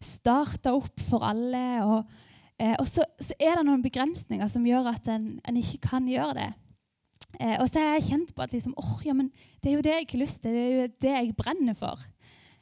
starte 0.00 0.74
opp 0.76 1.00
for 1.08 1.24
alle. 1.24 1.64
Og, 1.86 2.04
eh, 2.60 2.76
og 2.76 2.86
så, 2.88 3.06
så, 3.20 3.32
er 3.40 3.56
det 3.56 3.66
noen 3.68 3.84
begrensninger 3.84 4.48
som 4.48 4.66
gjør 4.66 4.92
at 4.92 5.08
en, 5.08 5.38
en 5.40 5.60
ikke 5.60 5.80
kan 5.88 6.08
gjøre 6.08 6.36
det. 6.36 6.50
Eh, 7.40 7.56
og 7.62 7.68
så 7.70 7.80
har 7.80 7.96
jeg 7.96 8.10
kjent 8.10 8.34
på 8.36 8.44
at 8.44 8.52
liksom, 8.52 8.74
oh, 8.76 8.96
ja, 9.06 9.14
det 9.16 9.70
er 9.70 9.76
jo 9.78 9.84
det 9.86 9.94
jeg 9.94 10.08
har 10.12 10.20
lyst 10.20 10.42
til, 10.42 10.52
det 10.52 10.64
er 10.64 10.74
jo 10.74 10.88
det 11.00 11.14
jeg 11.14 11.36
brenner 11.38 11.78
for. 11.78 12.02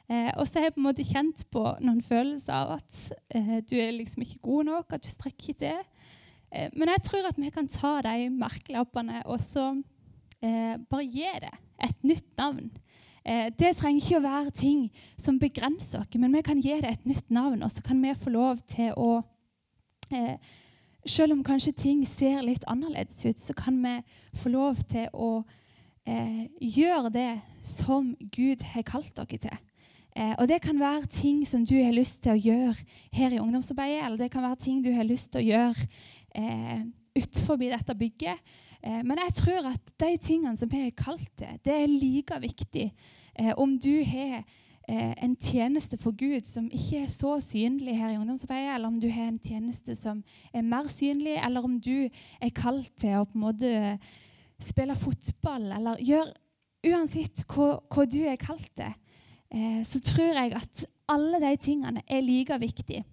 Eh, 0.09 0.31
og 0.37 0.47
så 0.47 0.59
har 0.59 0.69
jeg 0.69 0.77
på 0.77 0.81
en 0.81 0.87
måte 0.87 1.05
kjent 1.05 1.43
på 1.53 1.65
noen 1.83 1.99
følelser 2.01 2.55
av 2.55 2.77
at 2.79 3.01
eh, 3.35 3.59
du 3.67 3.75
er 3.77 3.91
liksom 3.97 4.23
ikke 4.25 4.39
god 4.47 4.71
nok, 4.71 4.95
at 4.95 5.03
du 5.03 5.11
strekker 5.11 5.51
ikke 5.51 5.59
til. 5.67 6.07
Eh, 6.51 6.69
men 6.73 6.91
jeg 6.95 7.05
tror 7.07 7.29
at 7.29 7.39
vi 7.39 7.49
kan 7.53 7.67
ta 7.69 7.99
de 8.05 8.29
merkelappene 8.33 9.23
og 9.25 9.41
så 9.45 9.71
eh, 10.41 10.77
bare 10.89 11.05
gi 11.05 11.27
det 11.43 11.55
et 11.85 12.07
nytt 12.07 12.29
navn. 12.37 12.71
Eh, 13.25 13.49
det 13.59 13.75
trenger 13.77 14.01
ikke 14.01 14.21
å 14.21 14.25
være 14.25 14.55
ting 14.55 14.87
som 15.19 15.39
begrenser 15.39 16.03
oss, 16.03 16.17
men 16.17 16.33
vi 16.33 16.45
kan 16.45 16.61
gi 16.63 16.79
det 16.81 16.95
et 16.95 17.05
nytt 17.09 17.29
navn, 17.29 17.63
og 17.63 17.71
så 17.71 17.83
kan 17.85 18.01
vi 18.01 18.15
få 18.17 18.33
lov 18.33 18.63
til 18.67 18.95
å 18.97 19.11
selv 21.05 21.35
om 21.35 21.43
kanskje 21.45 21.75
ting 21.77 21.99
ser 22.07 22.41
litt 22.41 22.65
annerledes 22.67 23.21
ut, 23.25 23.39
så 23.39 23.53
kan 23.53 23.77
vi 23.83 23.95
få 24.41 24.51
lov 24.53 24.81
til 24.89 25.07
å 25.13 25.43
eh, 26.09 26.45
gjøre 26.59 27.11
det 27.13 27.31
som 27.65 28.15
Gud 28.33 28.63
har 28.73 28.87
kalt 28.87 29.13
dere 29.17 29.41
til. 29.41 29.57
Eh, 30.15 30.33
og 30.39 30.47
Det 30.47 30.61
kan 30.61 30.79
være 30.79 31.05
ting 31.05 31.45
som 31.47 31.65
du 31.65 31.75
har 31.77 31.93
lyst 31.93 32.23
til 32.23 32.33
å 32.33 32.41
gjøre 32.41 32.75
her 33.13 33.35
i 33.35 33.39
ungdomsarbeidet, 33.39 34.05
eller 34.05 34.17
det 34.17 34.31
kan 34.31 34.43
være 34.43 34.63
ting 34.65 34.83
du 34.83 34.91
har 34.93 35.07
lyst 35.07 35.31
til 35.31 35.43
å 35.43 35.49
gjøre 35.49 35.87
eh, 36.35 36.81
utenfor 37.17 37.59
dette 37.61 37.95
bygget. 37.95 38.39
Eh, 38.83 39.01
men 39.03 39.19
jeg 39.25 39.37
tror 39.41 39.71
at 39.73 39.93
de 39.99 40.15
tingene 40.17 40.57
som 40.57 40.71
vi 40.71 40.85
har 40.85 40.95
kalt 40.97 41.31
det, 41.39 41.59
det 41.65 41.75
er 41.75 41.91
like 41.91 42.41
viktig 42.41 42.89
eh, 43.35 43.53
om 43.57 43.77
du 43.79 43.93
har 44.07 44.43
Eh, 44.89 45.23
en 45.23 45.35
tjeneste 45.37 45.99
for 46.01 46.15
Gud 46.17 46.47
som 46.49 46.65
ikke 46.73 47.03
er 47.03 47.11
så 47.13 47.35
synlig 47.43 47.93
her 47.99 48.09
i 48.09 48.17
ungdomsarbeidet, 48.17 48.71
eller 48.73 48.89
om 48.89 48.97
du 48.97 49.05
har 49.13 49.27
en 49.29 49.37
tjeneste 49.37 49.93
som 49.95 50.23
er 50.53 50.63
mer 50.65 50.87
synlig, 50.89 51.35
eller 51.45 51.61
om 51.61 51.75
du 51.77 52.07
er 52.41 52.55
kalt 52.55 52.89
til 52.97 53.19
å 53.19 53.27
på 53.27 53.37
en 53.37 53.43
måte 53.43 53.73
spille 54.57 54.95
fotball, 54.97 55.71
eller 55.77 56.01
gjør 56.01 56.33
Uansett 56.79 57.41
hva, 57.51 57.73
hva 57.91 58.05
du 58.07 58.21
er 58.23 58.37
kalt 58.39 58.69
til, 58.79 58.93
eh, 59.51 59.81
så 59.83 59.99
tror 59.99 60.37
jeg 60.39 60.53
at 60.55 60.83
alle 61.11 61.41
de 61.43 61.49
tingene 61.59 62.01
er 62.07 62.23
like 62.23 62.55
viktige. 62.61 63.03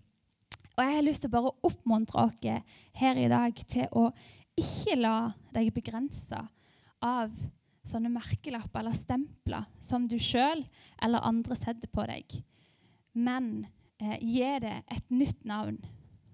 Og 0.76 0.84
jeg 0.84 0.96
har 0.98 1.04
lyst 1.06 1.24
til 1.24 1.36
å 1.40 1.54
oppmuntre 1.64 2.26
dere 2.42 2.62
her 3.00 3.16
i 3.16 3.28
dag 3.32 3.60
til 3.68 3.88
å 3.96 4.10
ikke 4.56 4.96
la 4.98 5.32
deg 5.52 5.72
begrense 5.76 6.38
av 7.04 7.32
sånne 7.86 8.10
merkelapper 8.12 8.82
eller 8.82 8.96
stempler 8.96 9.66
som 9.80 10.06
du 10.10 10.16
sjøl 10.20 10.64
eller 11.02 11.24
andre 11.24 11.56
setter 11.56 11.88
på 11.92 12.04
deg. 12.08 12.38
Men 13.16 13.66
eh, 14.02 14.18
gi 14.20 14.48
det 14.64 14.74
et 14.92 15.06
nytt 15.12 15.44
navn. 15.48 15.78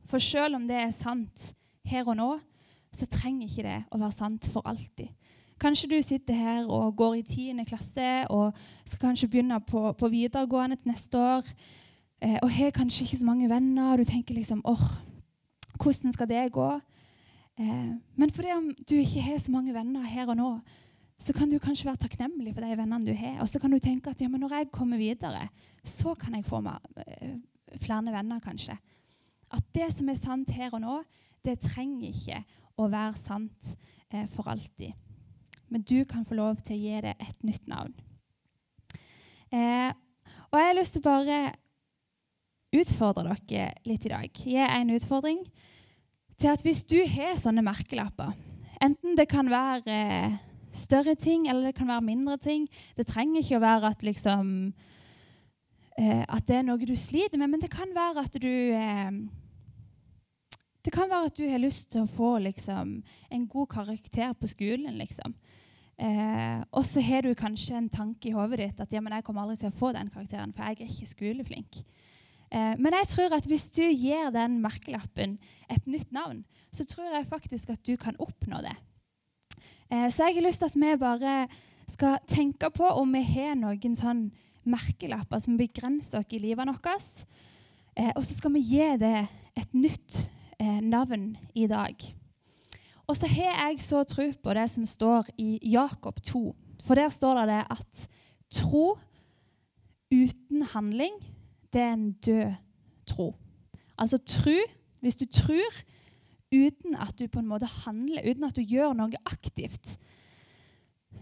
For 0.09 0.23
sjøl 0.23 0.57
om 0.59 0.67
det 0.67 0.81
er 0.81 0.95
sant 0.97 1.53
her 1.87 2.09
og 2.09 2.19
nå, 2.19 2.31
så 2.93 3.09
trenger 3.09 3.47
ikke 3.47 3.67
det 3.67 3.79
å 3.95 4.01
være 4.01 4.17
sant 4.17 4.49
for 4.53 4.67
alltid. 4.69 5.13
Kanskje 5.63 5.93
du 5.93 5.99
sitter 6.03 6.35
her 6.35 6.67
og 6.67 6.97
går 6.99 7.21
i 7.21 7.23
10. 7.23 7.63
klasse 7.69 8.09
og 8.35 8.57
skal 8.83 9.05
kanskje 9.07 9.29
begynne 9.31 9.61
på, 9.63 9.93
på 9.95 10.11
videregående 10.11 10.81
til 10.81 10.91
neste 10.91 11.21
år. 11.23 11.47
Eh, 12.23 12.39
og 12.43 12.51
har 12.55 12.71
kanskje 12.71 13.05
ikke 13.05 13.19
så 13.19 13.27
mange 13.27 13.49
venner. 13.51 13.93
og 13.93 13.99
Du 13.99 14.05
tenker 14.05 14.35
liksom 14.35 14.63
åh, 14.65 14.87
hvordan 15.83 16.15
skal 16.15 16.29
det 16.29 16.53
gå? 16.53 16.71
Eh, 17.59 17.91
men 18.17 18.31
fordi 18.31 18.53
om 18.55 18.71
du 18.91 18.95
ikke 18.97 19.21
har 19.21 19.39
så 19.39 19.51
mange 19.51 19.75
venner 19.75 20.07
her 20.07 20.31
og 20.31 20.37
nå, 20.37 20.51
så 21.19 21.33
kan 21.33 21.51
du 21.51 21.59
kanskje 21.59 21.87
være 21.87 22.03
takknemlig 22.03 22.55
for 22.55 22.65
de 22.65 22.77
vennene 22.77 23.07
du 23.07 23.15
har. 23.15 23.41
Og 23.41 23.49
så 23.49 23.59
kan 23.59 23.71
du 23.71 23.79
tenke 23.79 24.11
at 24.11 24.21
ja, 24.21 24.29
når 24.29 24.55
jeg 24.55 24.71
kommer 24.73 24.99
videre, 24.99 25.49
så 25.85 26.15
kan 26.15 26.35
jeg 26.35 26.47
få 26.47 26.61
meg 26.61 26.79
uh, 26.99 27.37
flere 27.79 28.13
venner, 28.13 28.41
kanskje. 28.43 28.75
At 29.53 29.63
det 29.75 29.93
som 29.95 30.09
er 30.09 30.19
sant 30.19 30.51
her 30.51 30.75
og 30.75 30.83
nå, 30.83 30.97
det 31.45 31.61
trenger 31.63 32.09
ikke 32.09 32.43
å 32.81 32.89
være 32.91 33.19
sant 33.21 33.75
eh, 34.11 34.27
for 34.31 34.49
alltid. 34.49 34.95
Men 35.69 35.83
du 35.83 36.05
kan 36.09 36.25
få 36.25 36.39
lov 36.39 36.61
til 36.65 36.77
å 36.77 36.81
gi 36.81 37.01
det 37.05 37.15
et 37.21 37.45
nytt 37.47 37.69
navn. 37.71 37.93
Eh, 39.53 39.91
og 40.51 40.59
jeg 40.59 40.69
har 40.69 40.79
lyst 40.79 40.97
til 40.97 41.05
å 41.05 41.09
bare 41.11 41.39
utfordre 42.73 43.37
dere 43.49 43.73
litt 43.89 44.07
i 44.07 44.13
dag. 44.13 44.31
Gi 44.33 44.57
en 44.65 44.95
utfordring 44.97 45.43
til 46.41 46.51
at 46.53 46.65
hvis 46.65 46.83
du 46.89 46.99
har 47.07 47.37
sånne 47.39 47.65
merkelapper, 47.65 48.33
enten 48.83 49.17
det 49.19 49.29
kan 49.31 49.51
være 49.53 49.99
større 50.73 51.15
ting, 51.15 51.47
eller 51.49 51.69
det 51.69 51.77
kan 51.77 51.91
være 51.91 52.07
mindre 52.07 52.39
ting. 52.41 52.67
Det 52.97 53.07
trenger 53.07 53.43
ikke 53.43 53.61
å 53.61 53.65
være 53.65 53.93
at, 53.93 54.03
liksom, 54.07 54.73
eh, 56.01 56.25
at 56.25 56.49
det 56.49 56.59
er 56.59 56.67
noe 56.67 56.89
du 56.89 56.97
sliter 56.97 57.39
med, 57.39 57.53
men 57.53 57.63
det 57.63 57.71
kan 57.73 57.93
være 57.95 58.27
at 58.27 58.41
du 58.41 58.51
eh, 58.51 59.23
Det 60.83 60.91
kan 60.91 61.07
være 61.07 61.29
at 61.31 61.37
du 61.39 61.45
har 61.47 61.61
lyst 61.63 61.93
til 61.93 62.03
å 62.03 62.11
få 62.11 62.39
liksom, 62.43 62.97
en 63.31 63.43
god 63.47 63.69
karakter 63.71 64.33
på 64.35 64.49
skolen. 64.51 64.97
liksom. 64.99 65.35
Eh, 65.97 66.59
og 66.73 66.83
så 66.87 67.01
har 67.01 67.23
du 67.23 67.35
kanskje 67.39 67.77
en 67.79 67.89
tanke 67.89 68.29
i 68.29 68.33
hodet 68.35 68.59
ditt 68.59 68.81
at 68.81 68.93
ja, 68.93 69.01
men 69.01 69.13
jeg 69.15 69.23
kommer 69.23 69.45
aldri 69.45 69.61
til 69.61 69.71
å 69.71 69.79
få 69.79 69.93
den 69.95 70.11
karakteren, 70.11 70.53
for 70.53 70.65
jeg 70.65 70.81
er 70.81 70.91
ikke 70.91 71.13
skoleflink. 71.13 71.85
Eh, 72.53 72.75
men 72.79 72.93
jeg 73.01 73.09
tror 73.15 73.35
at 73.37 73.47
hvis 73.49 73.71
du 73.73 73.83
gir 73.83 74.31
den 74.35 74.59
merkelappen 74.61 75.38
et 75.73 75.87
nytt 75.88 76.12
navn, 76.12 76.43
så 76.73 76.85
tror 76.88 77.09
jeg 77.09 77.29
faktisk 77.29 77.73
at 77.73 77.85
du 77.87 77.97
kan 77.97 78.19
oppnå 78.21 78.61
det. 78.65 78.75
Eh, 79.88 80.09
så 80.12 80.29
jeg 80.29 80.37
har 80.37 80.47
lyst 80.47 80.61
til 80.61 80.69
at 80.69 80.77
vi 80.77 80.97
bare 81.01 81.37
skal 81.88 82.19
tenke 82.29 82.69
på 82.71 82.88
om 83.01 83.17
vi 83.17 83.25
har 83.25 83.57
noen 83.57 83.97
sånn 83.97 84.27
merkelapper 84.69 85.41
som 85.43 85.57
begrenser 85.59 86.21
oss 86.21 86.37
i 86.37 86.43
livet 86.43 86.69
vårt. 86.69 87.25
Eh, 87.97 88.12
og 88.12 88.25
så 88.25 88.37
skal 88.37 88.53
vi 88.55 88.67
gi 88.69 88.91
det 89.01 89.17
et 89.57 89.75
nytt 89.75 90.29
navn 90.62 91.33
i 91.59 91.65
dag. 91.67 91.97
Og 93.11 93.17
så 93.19 93.27
har 93.27 93.57
jeg 93.67 93.81
så 93.83 94.05
tro 94.07 94.29
på 94.31 94.53
det 94.55 94.69
som 94.71 94.85
står 94.87 95.33
i 95.43 95.57
Jakob 95.73 96.21
2. 96.23 96.43
For 96.87 96.95
der 96.95 97.11
står 97.11 97.41
det 97.51 97.59
at 97.67 98.05
tro 98.55 98.93
uten 100.12 100.62
handling 100.71 101.17
det 101.73 101.81
er 101.81 101.93
en 101.93 102.13
død 102.13 102.53
tro. 103.07 103.35
Altså 103.99 104.19
tro 104.19 104.59
Hvis 105.01 105.17
du 105.17 105.27
tror 105.27 105.73
uten 106.55 106.95
at 106.95 107.19
du 107.19 107.27
på 107.27 107.39
en 107.39 107.47
måte 107.47 107.67
handler, 107.67 108.23
uten 108.31 108.45
at 108.45 108.57
du 108.57 108.61
gjør 108.61 108.93
noe 108.95 109.19
aktivt, 109.27 109.97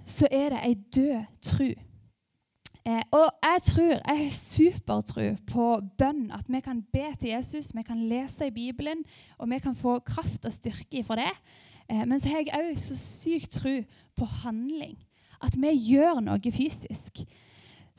så 0.06 0.28
er 0.30 0.50
det 0.52 0.58
ei 0.66 0.74
død 0.74 1.22
tro. 1.40 1.70
Eh, 2.86 3.02
og 3.12 3.28
jeg 3.44 3.62
tror, 3.62 3.92
jeg 4.08 4.18
har 4.18 4.30
supertro 4.30 5.26
på 5.46 5.66
bønn. 5.98 6.30
At 6.32 6.48
vi 6.48 6.60
kan 6.60 6.82
be 6.92 7.06
til 7.20 7.30
Jesus, 7.30 7.74
vi 7.76 7.82
kan 7.82 8.08
lese 8.08 8.46
i 8.46 8.54
Bibelen, 8.54 9.04
og 9.38 9.50
vi 9.50 9.58
kan 9.58 9.76
få 9.76 9.98
kraft 9.98 10.46
og 10.46 10.52
styrke 10.52 11.00
ifra 11.02 11.16
det. 11.16 11.32
Eh, 11.90 12.06
men 12.08 12.20
så 12.20 12.28
har 12.28 12.44
jeg 12.44 12.56
òg 12.56 12.78
så 12.80 12.96
sykt 12.96 13.60
tro 13.60 13.76
på 14.16 14.24
handling. 14.42 14.98
At 15.42 15.56
vi 15.56 15.72
gjør 15.92 16.20
noe 16.24 16.52
fysisk. 16.52 17.22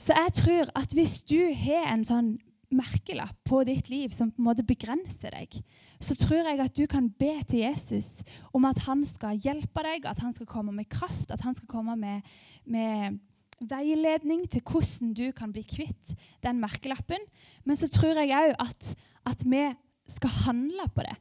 Så 0.02 0.16
jeg 0.18 0.34
tror 0.34 0.72
at 0.78 0.96
hvis 0.98 1.20
du 1.30 1.38
har 1.54 1.92
en 1.92 2.06
sånn 2.08 2.32
merkelapp 2.72 3.36
på 3.46 3.62
ditt 3.68 3.90
liv 3.92 4.14
som 4.16 4.32
på 4.32 4.40
en 4.40 4.48
måte 4.48 4.66
begrenser 4.66 5.34
deg, 5.36 5.58
så 6.02 6.16
tror 6.18 6.48
jeg 6.48 6.62
at 6.64 6.78
du 6.78 6.86
kan 6.90 7.10
be 7.20 7.34
til 7.46 7.66
Jesus 7.66 8.24
om 8.56 8.66
at 8.66 8.80
han 8.88 9.04
skal 9.06 9.38
hjelpe 9.44 9.84
deg, 9.86 10.08
at 10.08 10.24
han 10.24 10.34
skal 10.34 10.50
komme 10.50 10.74
med 10.74 10.90
kraft, 10.90 11.30
at 11.30 11.44
han 11.46 11.54
skal 11.58 11.70
komme 11.70 11.98
med, 12.00 12.26
med 12.66 13.20
veiledning 13.62 14.48
til 14.50 14.64
hvordan 14.66 15.14
du 15.14 15.28
kan 15.38 15.52
bli 15.54 15.62
kvitt 15.68 16.16
den 16.42 16.62
merkelappen. 16.64 17.22
Men 17.68 17.78
så 17.78 17.92
tror 17.92 18.18
jeg 18.18 18.34
òg 18.34 18.56
at, 18.58 18.94
at, 19.30 19.46
vi 19.46 19.68
skal 20.10 20.34
handle 20.48 20.88
på 20.96 21.06
det. 21.06 21.18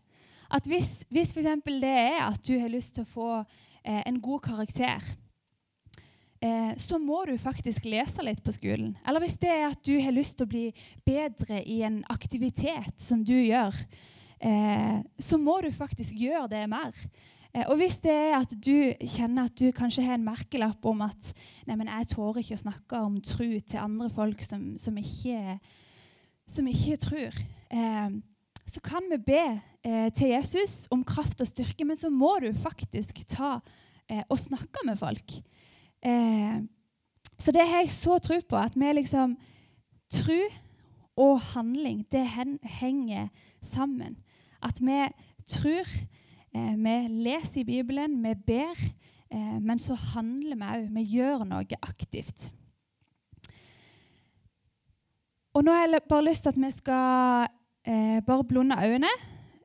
At 0.51 0.66
Hvis, 0.66 1.05
hvis 1.11 1.35
f.eks. 1.35 1.61
det 1.66 1.85
er 1.85 2.23
at 2.31 2.40
du 2.47 2.57
har 2.59 2.73
lyst 2.73 2.97
til 2.97 3.05
å 3.05 3.12
få 3.12 3.29
eh, 3.85 4.03
en 4.07 4.21
god 4.23 4.40
karakter, 4.49 5.05
eh, 6.42 6.72
så 6.76 6.98
må 6.98 7.22
du 7.29 7.37
faktisk 7.40 7.88
lese 7.88 8.24
litt 8.26 8.42
på 8.44 8.55
skolen. 8.57 8.94
Eller 9.07 9.24
hvis 9.24 9.38
det 9.40 9.50
er 9.53 9.66
at 9.70 9.83
du 9.87 9.94
har 10.00 10.16
lyst 10.16 10.38
til 10.38 10.48
å 10.48 10.53
bli 10.53 10.66
bedre 11.07 11.62
i 11.64 11.83
en 11.87 12.00
aktivitet 12.12 12.96
som 13.00 13.24
du 13.24 13.37
gjør, 13.37 13.76
eh, 14.40 15.00
så 15.18 15.40
må 15.40 15.61
du 15.64 15.70
faktisk 15.74 16.16
gjøre 16.18 16.48
det 16.53 16.64
mer. 16.70 16.96
Eh, 17.53 17.66
og 17.66 17.81
hvis 17.81 17.98
det 18.05 18.14
er 18.14 18.37
at 18.38 18.53
du 18.55 18.92
kjenner 19.03 19.48
at 19.48 19.59
du 19.59 19.70
kanskje 19.74 20.05
har 20.07 20.18
en 20.18 20.26
merkelapp 20.26 20.87
om 20.87 21.03
at 21.07 21.33
nei, 21.66 21.76
men 21.76 21.90
jeg 21.90 22.12
tårer 22.14 22.42
ikke 22.42 22.59
å 22.59 22.64
snakke 22.64 23.03
om 23.09 23.18
tru 23.24 23.59
til 23.59 23.83
andre 23.83 24.11
folk 24.12 24.42
som, 24.44 24.72
som, 24.79 24.98
ikke, 25.00 25.59
som 26.50 26.70
ikke 26.70 27.00
tror, 27.03 27.40
eh, 27.74 28.18
så 28.70 28.83
kan 28.87 29.09
vi 29.11 29.18
be 29.33 29.44
eh, 29.83 30.09
til 30.14 30.31
Jesus 30.37 30.85
om 30.94 31.03
kraft 31.07 31.42
og 31.42 31.50
styrke, 31.50 31.87
men 31.87 31.98
så 31.98 32.12
må 32.12 32.37
du 32.42 32.53
faktisk 32.55 33.22
ta 33.31 33.59
og 34.11 34.40
snakke 34.42 34.83
med 34.83 34.98
folk. 34.98 35.37
Eh, 36.03 36.63
så 37.39 37.53
det 37.53 37.65
har 37.69 37.83
jeg 37.83 37.93
så 37.93 38.19
tro 38.19 38.39
på, 38.49 38.57
at 38.57 38.77
vi 38.77 38.93
liksom 38.93 39.37
Tro 40.11 40.41
og 41.17 41.41
handling, 41.53 42.03
det 42.11 42.25
henger 42.67 43.29
sammen. 43.63 44.17
At 44.63 44.81
vi 44.83 44.97
tror, 45.47 45.87
eh, 46.55 46.75
vi 46.75 46.95
leser 47.09 47.61
i 47.61 47.65
Bibelen, 47.65 48.17
vi 48.25 48.35
ber, 48.35 48.75
eh, 49.31 49.61
men 49.61 49.79
så 49.79 49.95
handler 49.95 50.57
vi 50.57 50.63
òg. 50.63 50.89
Vi 50.95 51.05
gjør 51.15 51.45
noe 51.45 51.79
aktivt. 51.83 52.51
Og 55.55 55.65
nå 55.65 55.73
har 55.73 55.87
jeg 55.87 56.03
bare 56.09 56.25
lyst 56.25 56.43
til 56.43 56.49
at 56.49 56.63
vi 56.67 56.71
skal 56.71 57.47
eh, 57.87 58.21
bare 58.27 58.45
blunde 58.45 58.75
øynene. 58.75 59.15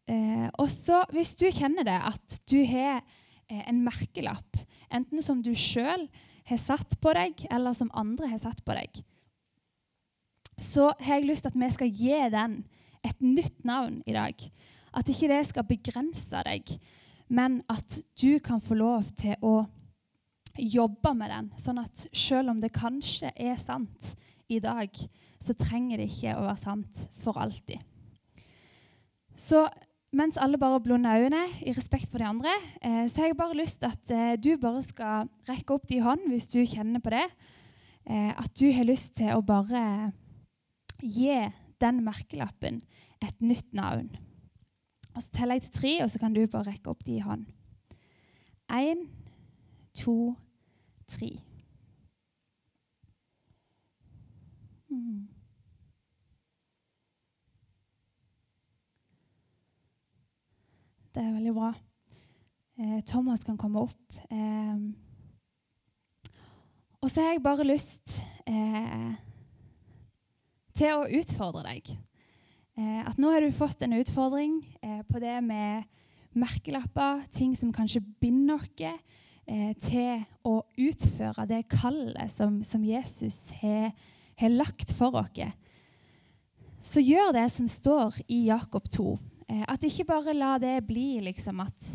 Eh, 0.08 0.50
og 0.54 0.70
så, 0.70 1.06
hvis 1.10 1.36
du 1.36 1.50
kjenner 1.50 1.84
det, 1.84 2.02
at 2.06 2.42
du 2.52 2.66
har 2.66 3.02
Eh, 3.46 3.62
en 3.70 3.84
merkelapp, 3.86 4.58
enten 4.96 5.22
som 5.24 5.42
du 5.44 5.52
sjøl 5.58 6.08
har 6.46 6.62
satt 6.62 6.98
på 7.02 7.14
deg, 7.18 7.46
eller 7.52 7.76
som 7.78 7.92
andre 7.98 8.30
har 8.32 8.42
satt 8.42 8.64
på 8.66 8.76
deg, 8.78 9.02
så 10.62 10.92
har 11.02 11.20
jeg 11.20 11.28
lyst 11.28 11.46
til 11.46 11.52
at 11.52 11.60
vi 11.60 11.72
skal 11.74 12.02
gi 12.02 12.20
den 12.32 12.60
et 13.06 13.22
nytt 13.22 13.66
navn 13.68 14.00
i 14.08 14.16
dag. 14.16 14.40
At 14.96 15.10
ikke 15.12 15.30
det 15.30 15.42
skal 15.50 15.68
begrense 15.68 16.44
deg, 16.48 16.78
men 17.28 17.60
at 17.70 17.98
du 18.22 18.38
kan 18.40 18.62
få 18.64 18.78
lov 18.80 19.10
til 19.18 19.36
å 19.44 19.66
jobbe 20.56 21.12
med 21.18 21.34
den, 21.34 21.50
sånn 21.60 21.82
at 21.82 22.06
selv 22.16 22.54
om 22.54 22.62
det 22.64 22.72
kanskje 22.76 23.34
er 23.36 23.58
sant 23.60 24.14
i 24.48 24.62
dag, 24.64 24.94
så 25.42 25.56
trenger 25.58 26.00
det 26.00 26.08
ikke 26.14 26.38
å 26.38 26.46
være 26.46 26.62
sant 26.62 27.02
for 27.20 27.38
alltid. 27.42 27.82
Så 29.36 29.66
mens 30.16 30.38
alle 30.40 30.58
bare 30.60 30.80
blunder 30.84 31.20
øynene 31.20 31.44
i 31.68 31.74
respekt 31.76 32.12
for 32.12 32.22
de 32.22 32.28
andre, 32.30 32.52
eh, 32.82 33.04
så 33.10 33.22
har 33.22 33.28
jeg 33.28 33.38
bare 33.38 33.58
lyst 33.58 33.82
til 33.82 33.92
at 33.92 34.12
eh, 34.16 34.38
du 34.40 34.56
bare 34.62 34.84
skal 34.84 35.30
rekke 35.50 35.76
opp 35.76 35.90
de 35.90 36.00
hånd 36.04 36.28
hvis 36.32 36.48
du 36.54 36.62
kjenner 36.64 37.04
på 37.04 37.14
det. 37.14 37.26
Eh, 38.06 38.32
at 38.32 38.52
du 38.60 38.70
har 38.72 38.88
lyst 38.88 39.18
til 39.20 39.34
å 39.36 39.44
bare 39.46 40.14
gi 41.04 41.36
den 41.82 42.04
merkelappen 42.06 42.80
et 43.24 43.42
nytt 43.42 43.74
navn. 43.76 44.10
Og 45.16 45.22
Så 45.22 45.32
teller 45.32 45.56
jeg 45.56 45.68
til 45.68 45.76
tre, 45.80 45.94
og 46.04 46.12
så 46.12 46.20
kan 46.20 46.34
du 46.34 46.46
bare 46.48 46.72
rekke 46.72 46.92
opp 46.92 47.04
de 47.08 47.20
hånd. 47.24 47.46
Én, 48.72 49.06
to, 49.96 50.36
tre. 51.08 51.32
Mm. 54.90 55.35
Det 61.16 61.24
er 61.24 61.32
veldig 61.32 61.52
bra. 61.56 61.70
Eh, 62.76 62.98
Thomas 63.08 63.46
kan 63.48 63.56
komme 63.56 63.86
opp. 63.86 64.16
Eh, 64.28 64.80
og 67.00 67.08
så 67.08 67.22
har 67.24 67.30
jeg 67.32 67.44
bare 67.46 67.64
lyst 67.64 68.18
eh, 68.44 69.14
til 70.76 70.92
å 70.92 71.06
utfordre 71.22 71.64
deg. 71.70 71.94
At 72.76 73.16
nå 73.16 73.30
har 73.32 73.40
du 73.40 73.54
fått 73.56 73.86
en 73.86 73.96
utfordring 73.96 74.58
på 75.08 75.20
det 75.24 75.38
med 75.46 75.86
merkelapper, 76.36 77.22
ting 77.32 77.54
som 77.56 77.72
kanskje 77.72 78.02
binder 78.20 78.60
oss 78.60 79.78
til 79.80 80.26
å 80.44 80.58
utføre 80.76 81.46
det 81.48 81.62
kallet 81.72 82.34
som, 82.34 82.58
som 82.68 82.84
Jesus 82.84 83.54
har, 83.62 83.94
har 84.36 84.52
lagt 84.52 84.92
for 84.98 85.16
oss. 85.22 85.48
Så 86.84 87.00
gjør 87.00 87.32
det 87.38 87.46
som 87.56 87.72
står 87.72 88.20
i 88.28 88.42
Jakob 88.50 88.92
2. 88.92 89.16
Eh, 89.46 89.64
at 89.70 89.84
ikke 89.86 90.08
bare 90.10 90.34
la 90.34 90.56
det 90.62 90.80
bli 90.88 91.20
liksom 91.26 91.62
at, 91.64 91.90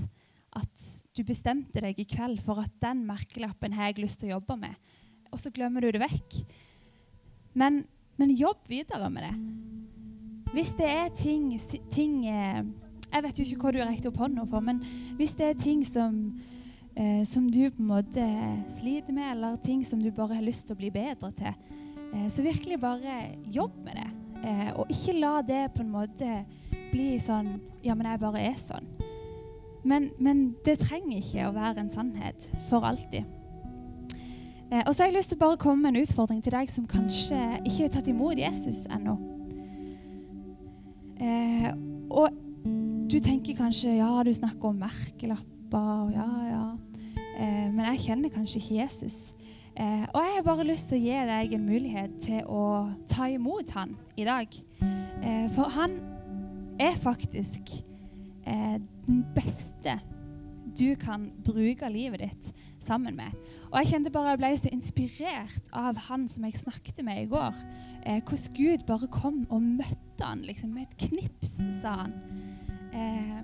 at, 0.59 0.89
du 1.17 1.25
bestemte 1.27 1.83
deg 1.83 1.99
i 1.99 2.07
kveld 2.09 2.39
for 2.45 2.63
at 2.63 2.71
den 2.81 3.03
merkelappen 3.09 3.75
har 3.75 3.91
jeg 3.91 4.05
lyst 4.05 4.21
til 4.21 4.31
å 4.31 4.37
jobbe 4.37 4.55
med, 4.61 4.93
og 5.35 5.41
så 5.43 5.51
glemmer 5.53 5.83
du 5.83 5.91
det 5.93 6.01
vekk. 6.01 6.37
Men, 7.59 7.83
men 8.17 8.31
jobb 8.39 8.63
videre 8.71 9.11
med 9.11 9.27
det. 9.27 9.33
Hvis 10.55 10.71
det 10.79 10.87
er 10.87 11.11
ting, 11.15 11.51
ting 11.91 12.15
eh, 12.31 12.63
Jeg 13.11 13.25
vet 13.27 13.39
jo 13.39 13.45
ikke 13.45 13.65
hva 13.65 13.73
du 13.75 13.81
har 13.81 13.91
rekt 13.91 14.07
opp 14.07 14.23
hånda 14.23 14.47
for, 14.47 14.63
men 14.63 14.79
hvis 15.19 15.35
det 15.39 15.49
er 15.49 15.59
ting 15.59 15.83
som, 15.87 16.15
eh, 16.95 17.27
som 17.27 17.51
du 17.51 17.65
på 17.67 17.83
en 17.83 17.91
måte 17.91 18.27
sliter 18.71 19.15
med, 19.15 19.33
eller 19.35 19.59
ting 19.59 19.83
som 19.87 19.99
du 19.99 20.13
bare 20.15 20.39
har 20.39 20.47
lyst 20.47 20.69
til 20.69 20.79
å 20.79 20.81
bli 20.81 20.93
bedre 20.95 21.35
til, 21.35 21.77
så 22.31 22.43
virkelig 22.43 22.81
bare 22.83 23.17
jobb 23.55 23.75
med 23.85 24.01
det. 24.01 24.09
Og 24.83 24.89
ikke 24.91 25.13
la 25.21 25.37
det 25.47 25.61
på 25.77 25.85
en 25.85 25.93
måte 25.93 26.31
bli 26.93 27.15
sånn 27.23 27.59
Ja, 27.85 27.95
men 27.97 28.07
jeg 28.11 28.21
bare 28.21 28.43
er 28.45 28.59
sånn. 28.61 28.89
Men, 29.89 30.11
men 30.21 30.51
det 30.67 30.77
trenger 30.83 31.23
ikke 31.23 31.47
å 31.49 31.55
være 31.57 31.81
en 31.81 31.89
sannhet 31.89 32.51
for 32.69 32.85
alltid. 32.85 33.25
Eh, 34.71 34.83
og 34.85 34.93
så 34.93 35.03
har 35.03 35.09
jeg 35.09 35.17
lyst 35.17 35.33
til 35.33 35.41
å 35.41 35.45
bare 35.47 35.61
komme 35.61 35.87
med 35.87 35.97
en 35.97 36.05
utfordring 36.05 36.43
til 36.45 36.55
deg 36.55 36.69
som 36.71 36.87
kanskje 36.91 37.39
ikke 37.65 37.87
har 37.87 37.95
tatt 37.95 38.11
imot 38.13 38.39
Jesus 38.39 38.85
ennå. 38.93 39.17
Eh, 41.21 41.71
og 42.13 42.37
du 43.11 43.19
tenker 43.19 43.57
kanskje 43.59 43.97
ja, 43.99 44.13
du 44.25 44.33
snakker 44.35 44.71
om 44.71 44.85
merkelapper 44.85 46.05
og 46.05 46.15
ja, 46.15 46.29
ja. 46.51 46.65
Eh, 47.41 47.67
men 47.73 47.87
jeg 47.93 48.05
kjenner 48.11 48.33
kanskje 48.35 48.61
ikke 48.61 48.79
Jesus. 48.83 49.21
Eh, 49.81 50.05
og 50.13 50.21
jeg 50.21 50.37
har 50.37 50.47
bare 50.47 50.69
lyst 50.69 50.91
til 50.91 51.01
å 51.01 51.05
gi 51.07 51.19
deg 51.31 51.57
en 51.57 51.67
mulighet 51.67 52.17
til 52.21 52.47
å 52.51 52.65
ta 53.09 53.31
imot 53.33 53.73
han 53.77 53.97
i 54.21 54.27
dag. 54.29 54.55
Eh, 54.83 55.47
for 55.55 55.73
han 55.73 55.97
er 56.81 56.97
faktisk 56.97 57.75
eh, 58.47 58.79
den 59.07 59.25
beste 59.37 59.99
du 60.79 60.95
kan 60.95 61.31
bruke 61.45 61.89
livet 61.91 62.23
ditt 62.23 62.51
sammen 62.81 63.17
med. 63.19 63.35
Og 63.71 63.79
Jeg 63.81 63.91
kjente 63.93 64.13
bare 64.15 64.35
jeg 64.35 64.41
ble 64.41 64.51
så 64.57 64.71
inspirert 64.73 65.73
av 65.77 65.99
han 66.09 66.29
som 66.31 66.47
jeg 66.47 66.61
snakket 66.61 67.03
med 67.05 67.25
i 67.25 67.31
går. 67.31 67.57
Eh, 68.07 68.21
hvordan 68.23 68.55
Gud 68.57 68.87
bare 68.87 69.11
kom 69.13 69.43
og 69.51 69.63
møtte 69.63 70.25
han 70.25 70.45
liksom, 70.47 70.71
med 70.77 70.87
et 70.87 71.09
knips, 71.09 71.59
sa 71.81 71.97
han. 72.05 72.15
Eh, 72.95 73.43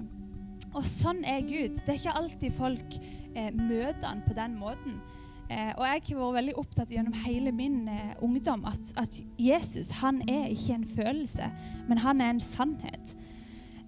og 0.77 0.87
sånn 0.89 1.23
er 1.25 1.45
Gud. 1.47 1.79
Det 1.83 1.95
er 1.95 2.01
ikke 2.01 2.17
alltid 2.21 2.57
folk 2.57 2.99
eh, 3.01 3.53
møter 3.53 4.07
han 4.07 4.25
på 4.27 4.37
den 4.37 4.59
måten. 4.61 4.99
Eh, 5.47 5.71
og 5.79 5.85
jeg 5.87 6.03
har 6.09 6.19
vært 6.19 6.37
veldig 6.41 6.55
opptatt 6.59 6.91
gjennom 6.91 7.15
hele 7.23 7.53
min 7.55 7.85
eh, 7.89 8.15
ungdom 8.25 8.65
at, 8.67 8.91
at, 8.99 9.21
Jesus 9.39 9.93
han 10.01 10.19
er 10.27 10.49
ikke 10.51 10.75
en 10.75 10.87
følelse, 10.89 11.51
men 11.87 12.03
han 12.03 12.21
er 12.21 12.35
en 12.35 12.43
sannhet. 12.43 13.15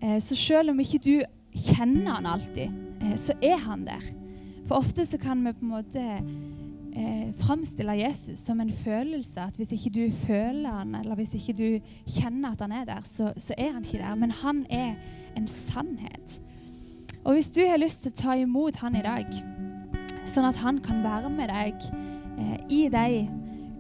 Eh, 0.03 0.19
så 0.23 0.37
selv 0.39 0.73
om 0.73 0.81
ikke 0.81 1.03
du 1.05 1.15
kjenner 1.55 2.19
han 2.19 2.27
alltid, 2.27 2.75
eh, 3.03 3.17
så 3.17 3.37
er 3.43 3.59
han 3.65 3.87
der. 3.87 4.05
For 4.69 4.79
ofte 4.83 5.07
så 5.09 5.19
kan 5.19 5.45
vi 5.45 5.53
på 5.57 5.65
en 5.65 5.73
måte 5.73 6.03
eh, 6.99 7.31
framstille 7.41 7.97
Jesus 8.03 8.39
som 8.39 8.61
en 8.61 8.73
følelse. 8.73 9.41
At 9.41 9.57
hvis 9.57 9.73
ikke 9.73 9.95
du 9.95 10.11
føler 10.27 10.71
han, 10.71 10.95
eller 10.95 11.15
hvis 11.15 11.35
ikke 11.35 11.57
du 11.57 11.95
kjenner 12.07 12.53
at 12.53 12.61
han 12.61 12.73
er 12.73 12.85
der, 12.85 13.01
så, 13.05 13.33
så 13.39 13.55
er 13.59 13.73
han 13.73 13.85
ikke 13.85 14.03
der. 14.03 14.15
Men 14.15 14.31
han 14.31 14.67
er 14.71 14.95
en 15.37 15.49
sannhet. 15.49 16.41
Og 17.25 17.33
hvis 17.33 17.51
du 17.51 17.61
har 17.67 17.81
lyst 17.81 18.03
til 18.03 18.13
å 18.13 18.21
ta 18.23 18.37
imot 18.39 18.77
han 18.83 18.97
i 18.97 19.05
dag, 19.05 19.27
sånn 20.29 20.47
at 20.49 20.61
han 20.63 20.79
kan 20.85 21.03
være 21.05 21.31
med 21.33 21.51
deg 21.51 21.89
eh, 22.39 22.57
i 22.69 22.83
de 22.93 23.27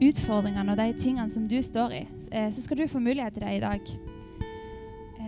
utfordringene 0.08 0.72
og 0.72 0.78
de 0.80 0.92
tingene 0.98 1.30
som 1.30 1.46
du 1.50 1.58
står 1.62 1.94
i, 1.96 2.04
eh, 2.32 2.48
så 2.50 2.64
skal 2.64 2.80
du 2.80 2.88
få 2.88 3.02
mulighet 3.02 3.36
til 3.36 3.44
det 3.44 3.56
i 3.58 3.64
dag. 3.64 3.92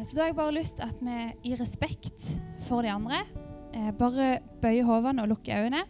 Eh, 0.01 0.07
så 0.07 0.17
da 0.17 0.23
har 0.23 0.27
jeg 0.29 0.37
bare 0.37 0.55
lyst 0.55 0.77
til 0.77 0.89
at 0.89 1.01
vi 1.01 1.51
i 1.51 1.55
respekt 1.61 2.41
for 2.61 2.83
de 2.83 2.91
andre 2.91 3.23
eh, 3.75 3.93
bare 3.99 4.39
bøyer 4.63 4.85
hodene 4.85 5.23
og 5.23 5.29
lukker 5.29 5.63
øynene. 5.63 5.85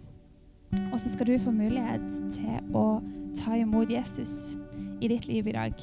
Og 0.92 1.00
så 1.00 1.10
skal 1.10 1.26
du 1.26 1.38
få 1.38 1.50
mulighet 1.50 2.06
til 2.30 2.74
å 2.76 3.00
ta 3.34 3.56
imot 3.58 3.90
Jesus 3.90 4.56
i 5.00 5.08
ditt 5.08 5.26
liv 5.26 5.46
i 5.46 5.54
dag. 5.54 5.74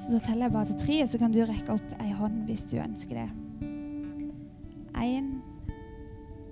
Så 0.00 0.12
da 0.12 0.20
teller 0.22 0.46
jeg 0.46 0.52
bare 0.52 0.68
til 0.68 0.78
tre, 0.78 1.00
og 1.02 1.08
så 1.08 1.18
kan 1.18 1.32
du 1.32 1.40
rekke 1.42 1.74
opp 1.74 1.96
ei 2.02 2.12
hånd 2.12 2.44
hvis 2.46 2.66
du 2.70 2.76
ønsker 2.78 3.18
det. 3.18 3.28
Én, 5.04 5.40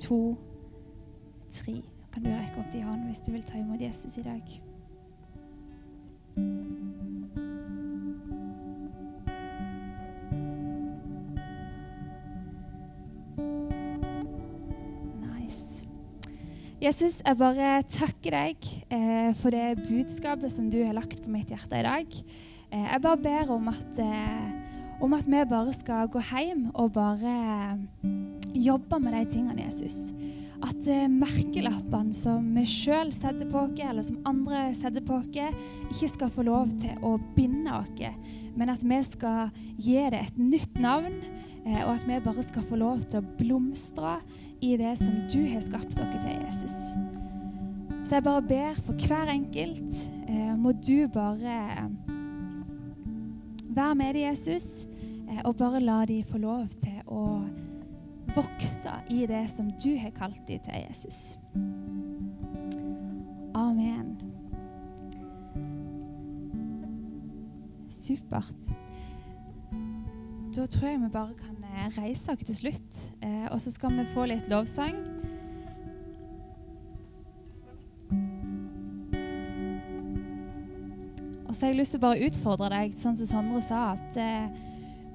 to, 0.02 0.34
tre. 1.52 1.78
Kan 2.12 2.26
du 2.26 2.32
rekke 2.32 2.60
opp 2.60 2.72
din 2.74 2.86
hånd 2.86 3.06
hvis 3.10 3.22
du 3.22 3.32
vil 3.32 3.46
ta 3.46 3.60
imot 3.60 3.80
Jesus 3.82 4.18
i 4.18 4.26
dag? 4.26 4.71
Jesus, 16.82 17.20
jeg 17.22 17.38
bare 17.38 17.84
takker 17.86 18.34
deg 18.34 18.64
eh, 18.90 19.28
for 19.38 19.54
det 19.54 19.84
budskapet 19.84 20.50
som 20.50 20.66
du 20.66 20.80
har 20.80 20.96
lagt 20.96 21.20
på 21.22 21.30
mitt 21.30 21.52
hjerte 21.52 21.78
i 21.78 21.84
dag. 21.86 22.16
Eh, 22.74 22.88
jeg 22.88 23.02
bare 23.04 23.20
ber 23.22 23.52
om 23.54 23.68
at, 23.70 24.00
eh, 24.02 24.96
om 24.98 25.14
at, 25.14 25.28
vi 25.30 25.44
bare 25.46 25.74
skal 25.76 26.10
gå 26.10 26.18
hjem 26.26 26.72
og 26.74 26.90
bare 26.96 27.36
jobbe 28.50 28.98
med 28.98 29.14
de 29.14 29.22
tingene, 29.30 29.68
Jesus. 29.68 30.10
At 30.58 30.90
eh, 30.90 31.06
merkelappene 31.06 32.10
som 32.18 32.50
vi 32.58 32.66
sjøl 32.66 33.14
setter 33.14 33.46
på 33.46 33.62
oss, 33.62 33.78
eller 33.78 34.02
som 34.02 34.18
andre 34.26 34.64
setter 34.74 35.06
på 35.06 35.20
oss, 35.20 35.30
ikke 35.86 36.10
skal 36.16 36.34
få 36.34 36.48
lov 36.50 36.74
til 36.82 36.98
å 36.98 37.14
binde 37.38 37.78
oss, 37.78 38.18
men 38.58 38.74
at 38.74 38.82
vi 38.82 38.98
skal 39.06 39.54
gi 39.78 40.02
det 40.10 40.26
et 40.26 40.42
nytt 40.50 40.82
navn, 40.82 41.14
eh, 41.22 41.51
og 41.62 41.92
at 41.94 42.06
vi 42.08 42.18
bare 42.24 42.42
skal 42.42 42.64
få 42.66 42.76
lov 42.76 43.04
til 43.06 43.20
å 43.20 43.34
blomstre 43.38 44.16
i 44.62 44.76
det 44.76 44.96
som 44.98 45.14
du 45.32 45.40
har 45.52 45.62
skapt 45.62 45.94
dere 45.98 46.20
til, 46.22 46.40
Jesus. 46.46 46.76
Så 48.04 48.14
jeg 48.14 48.24
bare 48.26 48.42
ber 48.42 48.78
for 48.82 49.06
hver 49.06 49.30
enkelt. 49.30 50.08
Eh, 50.28 50.58
må 50.58 50.72
du 50.72 51.08
bare 51.12 51.54
eh, 51.72 51.90
være 53.68 53.94
med 53.94 54.14
dem, 54.14 54.22
Jesus, 54.22 54.86
eh, 55.28 55.40
og 55.44 55.56
bare 55.56 55.80
la 55.80 56.04
dem 56.06 56.24
få 56.24 56.38
lov 56.38 56.68
til 56.82 56.98
å 57.06 57.24
vokse 58.34 58.94
i 59.10 59.26
det 59.26 59.44
som 59.50 59.70
du 59.84 59.96
har 59.98 60.10
kalt 60.16 60.42
dem 60.48 60.62
til, 60.62 60.82
Jesus. 60.88 61.38
Amen. 63.54 64.16
Supert. 67.90 68.72
Da 70.52 70.66
tror 70.68 70.88
jeg 70.90 71.00
vi 71.00 71.08
bare 71.08 71.32
kan 71.38 71.60
reise 71.96 72.32
oss 72.34 72.44
til 72.44 72.56
slutt. 72.56 72.96
Eh, 73.24 73.46
og 73.48 73.60
så 73.64 73.70
skal 73.72 73.94
vi 73.96 74.04
få 74.12 74.26
litt 74.28 74.50
lovsang. 74.52 74.98
Og 81.48 81.56
så 81.56 81.64
har 81.64 81.72
jeg 81.72 81.78
lyst 81.80 81.96
til 81.96 82.02
å 82.02 82.04
bare 82.04 82.28
utfordre 82.28 82.68
deg, 82.74 82.98
sånn 83.00 83.16
som 83.16 83.30
Sondre 83.30 83.64
sa, 83.64 83.80
at 83.94 84.20
eh, 84.20 84.52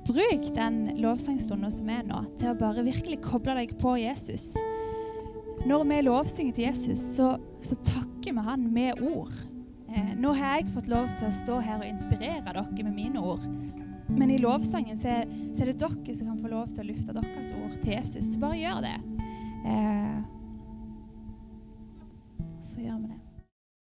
bruk 0.10 0.50
den 0.58 0.98
lovsangstunden 1.04 1.74
som 1.74 1.94
er 1.94 2.04
nå, 2.10 2.24
til 2.42 2.56
å 2.56 2.58
bare 2.58 2.86
virkelig 2.88 3.22
koble 3.30 3.60
deg 3.60 3.78
på 3.78 3.94
Jesus. 4.02 4.56
Når 5.70 5.86
vi 5.86 6.04
lovsynger 6.08 6.58
til 6.58 6.70
Jesus, 6.72 7.04
så, 7.18 7.36
så 7.62 7.78
takker 7.86 8.34
vi 8.34 8.50
han 8.50 8.70
med 8.74 9.06
ord. 9.06 9.38
Eh, 9.94 10.16
nå 10.18 10.34
har 10.34 10.58
jeg 10.64 10.74
fått 10.74 10.90
lov 10.90 11.14
til 11.20 11.30
å 11.30 11.36
stå 11.46 11.62
her 11.62 11.84
og 11.84 11.92
inspirere 11.92 12.48
dere 12.50 12.88
med 12.88 12.96
mine 12.96 13.22
ord. 13.22 13.46
Men 14.08 14.32
i 14.32 14.38
lovsangen 14.42 14.98
så 14.98 15.08
er, 15.20 15.30
så 15.54 15.64
er, 15.64 15.72
det 15.72 15.80
dere 15.82 16.16
som 16.16 16.32
kan 16.32 16.40
få 16.42 16.52
lov 16.52 16.72
til 16.72 16.84
å 16.86 16.90
lufte 16.92 17.16
deres 17.18 17.52
ord 17.58 17.78
til 17.84 17.94
Jesus. 17.98 18.34
Så 18.34 18.42
bare 18.42 18.60
gjør 18.60 18.84
det. 18.86 18.96
Eh, 19.68 20.20
så 22.64 22.82
gjør 22.82 23.02
vi 23.04 23.12
det. 23.12 23.27